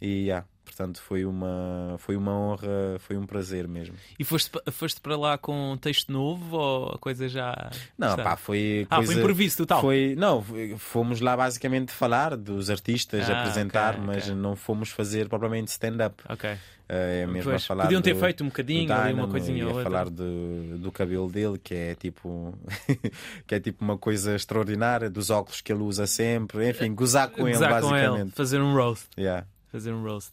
[0.00, 3.94] E yeah, portanto foi uma, foi uma honra, foi um prazer mesmo.
[4.18, 7.70] E foste, foste para lá com um texto novo ou a coisa já.
[7.98, 9.12] Não, pá, foi Ah, coisa...
[9.12, 9.80] foi improviso total.
[9.80, 10.42] Foi, não,
[10.78, 14.34] fomos lá basicamente falar dos artistas, Ah, apresentar, ok, mas ok.
[14.34, 16.22] não fomos fazer propriamente stand-up.
[16.28, 16.50] Ok.
[16.94, 19.64] É mesmo Pois, a falar podiam ter do- feito um bocadinho ali, uma Dynamo coisinha
[19.64, 19.84] ou outra.
[19.84, 22.52] falar do, do cabelo dele, que é tipo
[23.46, 27.48] que é tipo uma coisa extraordinária, dos óculos que ele usa sempre, enfim, gozar com
[27.48, 28.32] ele Gozar com ele, basicamente.
[28.34, 29.06] fazer um roast.
[29.18, 29.46] Yeah.
[29.70, 30.32] Fazer um roast.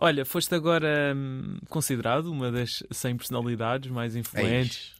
[0.00, 4.94] Olha, foste agora hum, considerado uma das 100 personalidades mais influentes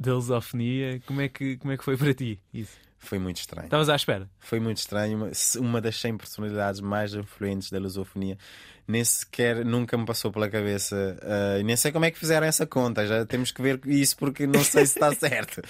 [0.00, 1.00] da lusofonia.
[1.06, 2.78] Como é, que, como é que foi para ti isso?
[3.04, 3.66] Foi muito estranho.
[3.66, 4.28] Estavas à espera?
[4.40, 5.16] Foi muito estranho.
[5.18, 5.30] Uma-
[5.60, 8.36] Uma das 100 personalidades mais influentes da lusofonia
[8.86, 11.16] nem sequer nunca me passou pela cabeça.
[11.58, 13.06] e nem sei como é que fizeram essa conta.
[13.06, 15.62] Já temos que ver isso porque não sei se está certo.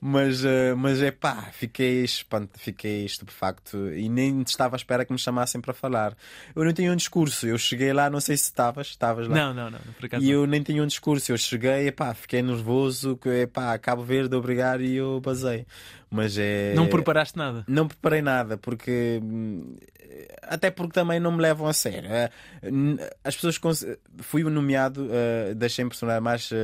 [0.00, 2.46] Mas, ah, mas é pá, fiquei, espant...
[2.58, 6.14] fiquei estupefacto e nem estava à espera que me chamassem para falar.
[6.54, 7.46] Eu não tinha um discurso.
[7.46, 9.34] Eu cheguei lá, não sei se estavas, estavas lá.
[9.34, 9.78] Não, não, não.
[9.98, 13.78] Por acaso E eu nem tinha um discurso, eu cheguei, epá, fiquei nervoso, que epá,
[13.78, 15.66] Cabo Verde, obrigado, e eu basei.
[16.10, 16.72] Mas é.
[16.74, 17.64] não preparaste nada.
[17.68, 19.20] Não preparei nada, porque.
[19.22, 19.76] hum,
[20.42, 22.08] Até porque também não me levam a sério.
[22.10, 22.30] A,
[23.28, 23.84] As pessoas.
[24.18, 26.54] Fui nomeado uh, das 100 personagens mais uh,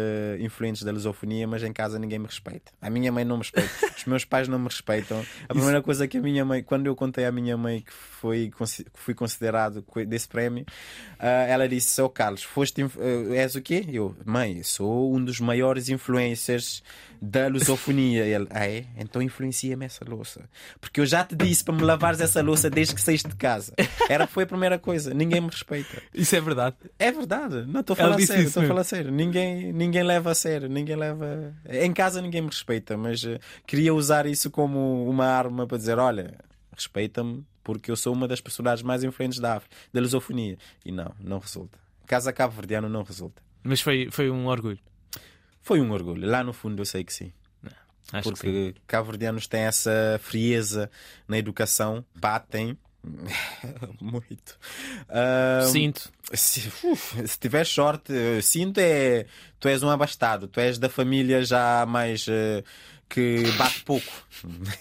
[0.40, 2.72] influentes da lusofonia, mas em casa ninguém me respeita.
[2.80, 5.24] A minha mãe não me respeita, os meus pais não me respeitam.
[5.49, 8.51] A primeira coisa que a minha mãe, quando eu contei à minha mãe que, foi,
[8.51, 10.64] que fui considerado desse prémio,
[11.18, 12.82] ela disse: Sou Carlos, foste,
[13.34, 13.84] és o quê?
[13.92, 16.82] Eu, mãe, sou um dos maiores influencers
[17.21, 18.25] da lusofonia.
[18.25, 18.85] Ele, ah, é?
[18.97, 20.49] Então influencia-me essa louça.
[20.81, 23.73] Porque eu já te disse para me lavares essa louça desde que saíste de casa.
[24.09, 25.12] Era, foi a primeira coisa.
[25.12, 26.03] Ninguém me respeita.
[26.12, 26.77] Isso é verdade.
[26.99, 27.65] É verdade.
[27.67, 28.45] Não estou a falar sério.
[28.45, 29.11] Estou a falar sério.
[29.11, 30.69] Ninguém, ninguém leva a sério.
[30.69, 31.55] Ninguém leva.
[31.69, 35.99] Em casa ninguém me respeita, mas uh, queria usar isso como uma arma para dizer:
[35.99, 36.35] olha,
[36.73, 40.59] respeita-me porque eu sou uma das personagens mais influentes da África, da lusofonia.
[40.85, 41.79] E não, não resulta.
[42.07, 43.43] Casa cabo-verdiano não resulta.
[43.62, 44.79] Mas foi, foi um orgulho.
[45.65, 46.29] Foi um orgulho.
[46.29, 47.33] Lá no fundo eu sei que sim.
[48.12, 50.91] Não, porque cabo-verdianos têm essa frieza
[51.27, 52.79] na educação, batem.
[54.01, 54.59] Muito.
[55.09, 56.12] Um, sinto.
[56.33, 58.12] Se, uf, se tiver sorte,
[58.43, 59.27] sinto é.
[59.59, 62.27] Tu és um abastado, tu és da família já mais.
[62.29, 62.62] Uh,
[63.09, 64.12] que bate pouco.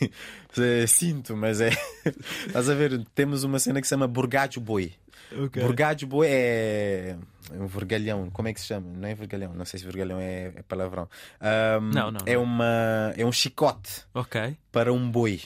[0.87, 1.71] sinto, mas é.
[2.47, 3.05] Estás a ver?
[3.15, 4.93] Temos uma cena que se chama Burgádio Boi.
[5.31, 6.05] Okay.
[6.05, 7.17] Boi é
[7.51, 8.87] um vergalhão, como é que se chama?
[8.95, 11.09] Não é vergalhão, não sei se vergalhão é, é palavrão.
[11.41, 12.43] Um, não, não, é, não.
[12.43, 14.57] Uma, é um chicote okay.
[14.71, 15.41] para um boi.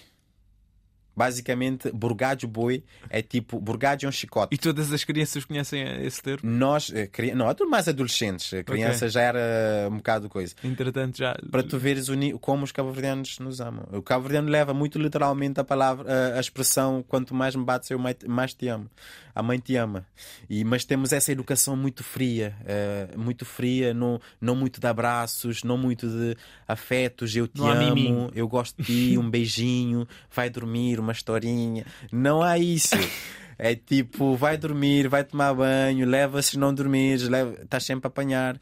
[1.17, 3.59] Basicamente, burgádio boi é tipo.
[3.59, 4.53] Burgádio é um chicote.
[4.53, 6.47] E todas as crianças conhecem esse termo?
[6.47, 8.53] Nós, eh, não, é mais adolescentes.
[8.53, 9.09] A criança okay.
[9.09, 10.53] já era um bocado coisa.
[10.63, 11.35] Entretanto, já.
[11.49, 12.07] Para tu veres
[12.39, 13.87] como os cabo-verdianos nos amam.
[13.91, 17.97] O cabo-verdiano leva muito literalmente a palavra, a, a expressão: quanto mais me bates, eu
[17.97, 18.87] mais te amo.
[19.33, 20.05] A mãe te ama.
[20.49, 25.63] E, mas temos essa educação muito fria, uh, muito fria, não, não muito de abraços,
[25.63, 26.35] não muito de
[26.67, 27.35] afetos.
[27.35, 31.85] Eu te não amo, eu gosto de ti, um beijinho, vai dormir, uma historinha.
[32.11, 32.95] Não há isso.
[33.59, 37.59] É tipo, vai dormir, vai tomar banho, leva se não dormires, leva...
[37.63, 38.61] estás sempre a apanhar.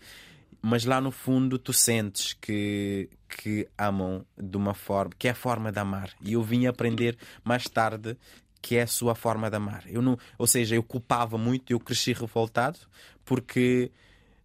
[0.61, 5.35] Mas lá no fundo tu sentes que, que amam de uma forma, que é a
[5.35, 6.11] forma de amar.
[6.21, 8.15] E eu vim aprender mais tarde
[8.61, 9.83] que é a sua forma de amar.
[9.87, 12.79] Eu não, ou seja, eu culpava muito, eu cresci revoltado
[13.25, 13.91] porque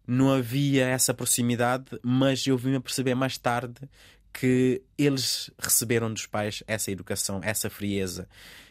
[0.07, 3.81] não havia essa proximidade, mas eu vim a perceber mais tarde
[4.33, 8.29] que eles receberam dos pais essa educação, essa frieza.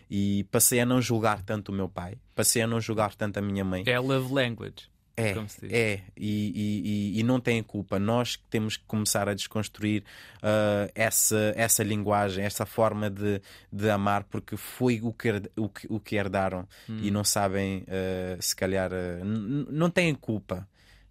[0.10, 3.42] E passei a não julgar tanto o meu pai, passei a não julgar tanto a
[3.42, 3.84] minha mãe.
[3.86, 4.90] É love language.
[5.20, 5.36] É,
[5.70, 8.00] é, e, e, e, não tem culpa.
[8.00, 10.02] Nós temos que começar a desconstruir
[10.38, 15.88] uh, essa, essa linguagem, essa forma de, de amar, porque foi o que, o que,
[15.90, 17.00] o que herdaram hum.
[17.04, 20.66] e não sabem, uh, se calhar, uh, não têm culpa.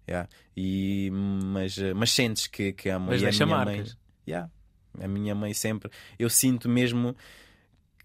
[0.07, 0.27] Yeah.
[0.57, 3.09] E, mas, mas sentes que, que amam.
[3.09, 3.89] Mas e deixa a minha marcas.
[3.89, 3.97] mãe,
[4.29, 4.49] yeah,
[5.01, 5.91] a minha mãe sempre.
[6.17, 7.15] Eu sinto mesmo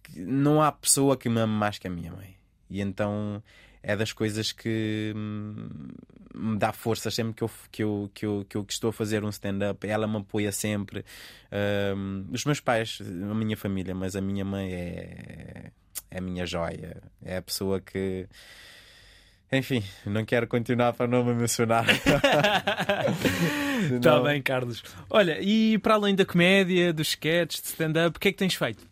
[0.03, 2.37] que não há pessoa que me ame mais que a minha mãe.
[2.69, 3.43] E então
[3.83, 5.69] é das coisas que hum,
[6.35, 9.25] me dá força sempre que eu, que eu, que eu, que eu estou a fazer
[9.25, 9.87] um stand-up.
[9.87, 11.05] Ela me apoia sempre.
[11.97, 15.71] Um, os meus pais, a minha família, mas a minha mãe é,
[16.11, 17.03] é a minha joia.
[17.23, 18.27] É a pessoa que.
[19.53, 21.85] Enfim, não quero continuar para não me emocionar.
[23.95, 24.83] Está bem, Carlos.
[25.09, 28.55] Olha, e para além da comédia, dos sketches, de stand-up, o que é que tens
[28.55, 28.85] feito?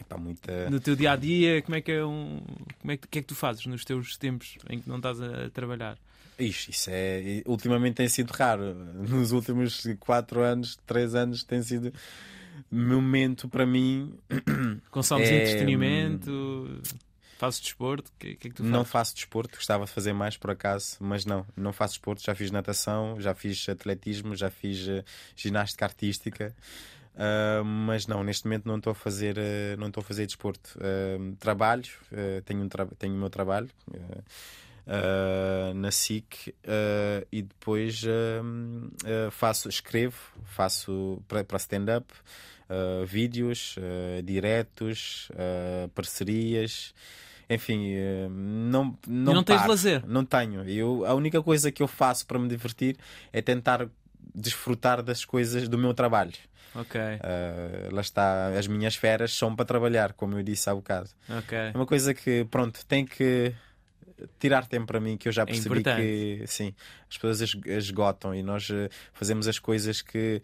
[0.00, 0.68] Epá, muita...
[0.70, 2.42] No teu dia a dia, como é que é um.
[2.80, 5.20] Como é que, que é que tu fazes nos teus tempos em que não estás
[5.20, 5.96] a trabalhar?
[6.38, 7.42] Ixi, isso é.
[7.46, 8.74] Ultimamente tem sido raro.
[8.74, 11.92] Nos últimos 4 anos, 3 anos, tem sido
[12.70, 14.14] momento para mim.
[14.90, 15.42] Consomes é...
[15.42, 16.80] entretenimento?
[17.44, 18.10] Fazes desporto?
[18.10, 18.72] O que, que, é que tu fazes?
[18.72, 22.22] Não faço desporto, gostava de fazer mais por acaso, mas não, não faço desporto.
[22.22, 25.04] Já fiz natação, já fiz atletismo, já fiz uh,
[25.36, 26.54] ginástica artística.
[27.14, 30.76] Uh, mas não, neste momento não estou a fazer, uh, não estou a fazer desporto.
[30.78, 31.84] Uh, trabalho,
[32.46, 33.68] tenho, um tra tenho o meu trabalho
[35.74, 36.54] na SIC
[37.32, 38.02] e depois
[39.32, 42.12] faço, escrevo, faço para stand-up,
[43.06, 43.76] vídeos,
[44.22, 45.30] diretos,
[45.94, 46.92] parcerias
[47.48, 47.94] enfim,
[48.30, 50.02] não não, e não tens lazer?
[50.06, 50.68] Não tenho.
[50.68, 52.96] Eu, a única coisa que eu faço para me divertir
[53.32, 53.88] é tentar
[54.34, 56.32] desfrutar das coisas do meu trabalho.
[56.74, 57.00] Ok.
[57.00, 61.08] Uh, lá está, as minhas feras são para trabalhar, como eu disse há bocado.
[61.28, 61.56] Ok.
[61.56, 63.54] É uma coisa que, pronto, tem que
[64.38, 66.74] tirar tempo para mim, que eu já é percebi é que, sim,
[67.08, 70.42] as pessoas esgotam e nós eh, fazemos as coisas que.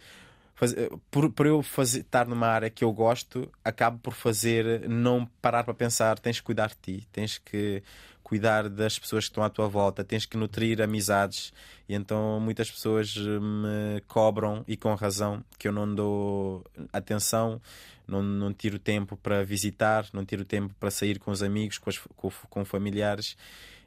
[0.60, 4.86] Faz, eh, por, por eu fazer, estar numa área que eu gosto, acabo por fazer,
[4.86, 7.82] não parar para pensar, tens que cuidar de ti, tens que
[8.22, 11.50] cuidar das pessoas que estão à tua volta, tens que nutrir amizades.
[11.88, 17.58] E então muitas pessoas eh, me cobram, e com razão, que eu não dou atenção,
[18.06, 21.88] não, não tiro tempo para visitar, não tiro tempo para sair com os amigos, com,
[21.88, 23.34] as, com, com familiares.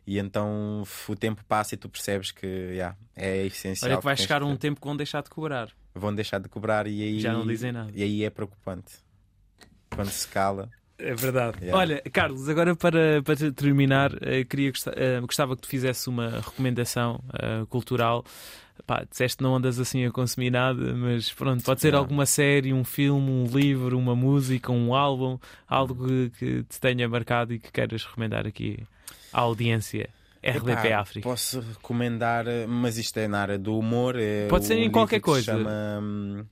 [0.07, 3.91] E então o tempo passa e tu percebes que yeah, é essencial.
[3.91, 5.69] Olha que vai chegar um tempo que vão deixar de cobrar.
[5.95, 7.19] Vão deixar de cobrar e aí.
[7.19, 7.91] Já não dizem nada.
[7.93, 8.93] E aí é preocupante.
[9.89, 10.69] Quando se cala.
[10.97, 11.57] É verdade.
[11.59, 11.77] Yeah.
[11.77, 17.19] Olha, Carlos, agora para, para terminar, eh, queria eh, gostava que tu fizesse uma recomendação
[17.33, 18.23] eh, cultural.
[18.87, 21.99] Pá, disseste que não andas assim a consumir nada, mas pronto, pode ser Não.
[21.99, 25.37] alguma série, um filme, um livro, uma música, um álbum,
[25.67, 28.79] algo que, que te tenha marcado e que queiras recomendar aqui
[29.31, 30.09] à audiência.
[30.43, 31.29] RDP Epá, África.
[31.29, 34.15] Posso recomendar, mas isto é na área do humor.
[34.19, 35.53] É Pode ser um em qualquer que se coisa.
[35.53, 35.71] chama
[36.01, 36.45] hum,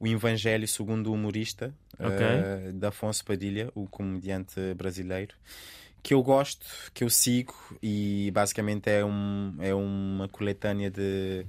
[0.00, 2.10] O Evangelho segundo o Humorista, Ok.
[2.10, 5.34] eh, de Afonso Padilha, o comediante brasileiro.
[6.02, 11.44] Que eu gosto, que eu sigo, e basicamente é, um, é uma coletânea de,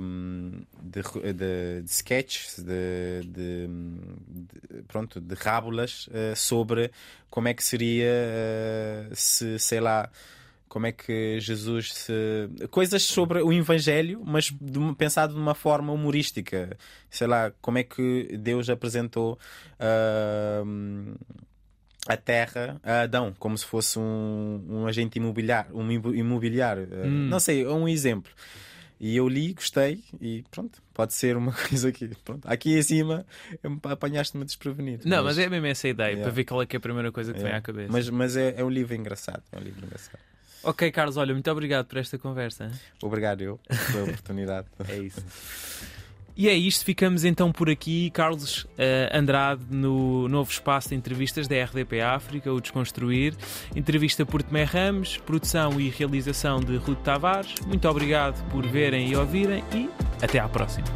[0.00, 1.00] hum, de,
[1.32, 3.66] de, de sketches, de, de-
[4.28, 6.90] de- pronto, de rábulas eh, sobre
[7.30, 10.10] como é que seria eh, se, sei lá,
[10.68, 12.12] como é que Jesus se.
[12.70, 16.76] coisas sobre o Evangelho, mas de uma- pensado de uma forma humorística.
[17.08, 19.38] Sei lá, como é que Deus apresentou
[19.78, 21.14] ahm,
[22.06, 25.74] a terra a Adão, como se fosse um, um agente imobiliário.
[25.76, 26.88] Um imo- imobiliário.
[26.90, 27.28] Eh, Hum.
[27.28, 28.30] Não sei, é um exemplo.
[29.00, 32.10] E eu li, gostei e pronto, pode ser uma coisa aqui.
[32.24, 32.46] Pronto.
[32.46, 33.26] Aqui em cima
[33.84, 35.06] apanhaste-me desprevenido.
[35.08, 36.22] Não, mas é mesmo essa ideia, Yeah.
[36.24, 37.92] para ver qual é é a primeira coisa que te vem à cabeça.
[37.92, 39.42] Mas, mas é, é um livro engraçado.
[39.52, 40.18] É um livro engraçado.
[40.64, 42.70] Ok, Carlos, olha, muito obrigado por esta conversa.
[43.02, 43.60] Obrigado eu
[43.92, 44.66] pela oportunidade.
[44.88, 45.24] É isso.
[46.36, 48.10] E é isto, ficamos então por aqui.
[48.10, 53.34] Carlos eh, Andrade no novo espaço de entrevistas da RDP África, o Desconstruir.
[53.74, 57.54] Entrevista por Tomé Ramos, produção e realização de Ruto Tavares.
[57.66, 59.88] Muito obrigado por verem e ouvirem e
[60.20, 60.88] até à próxima.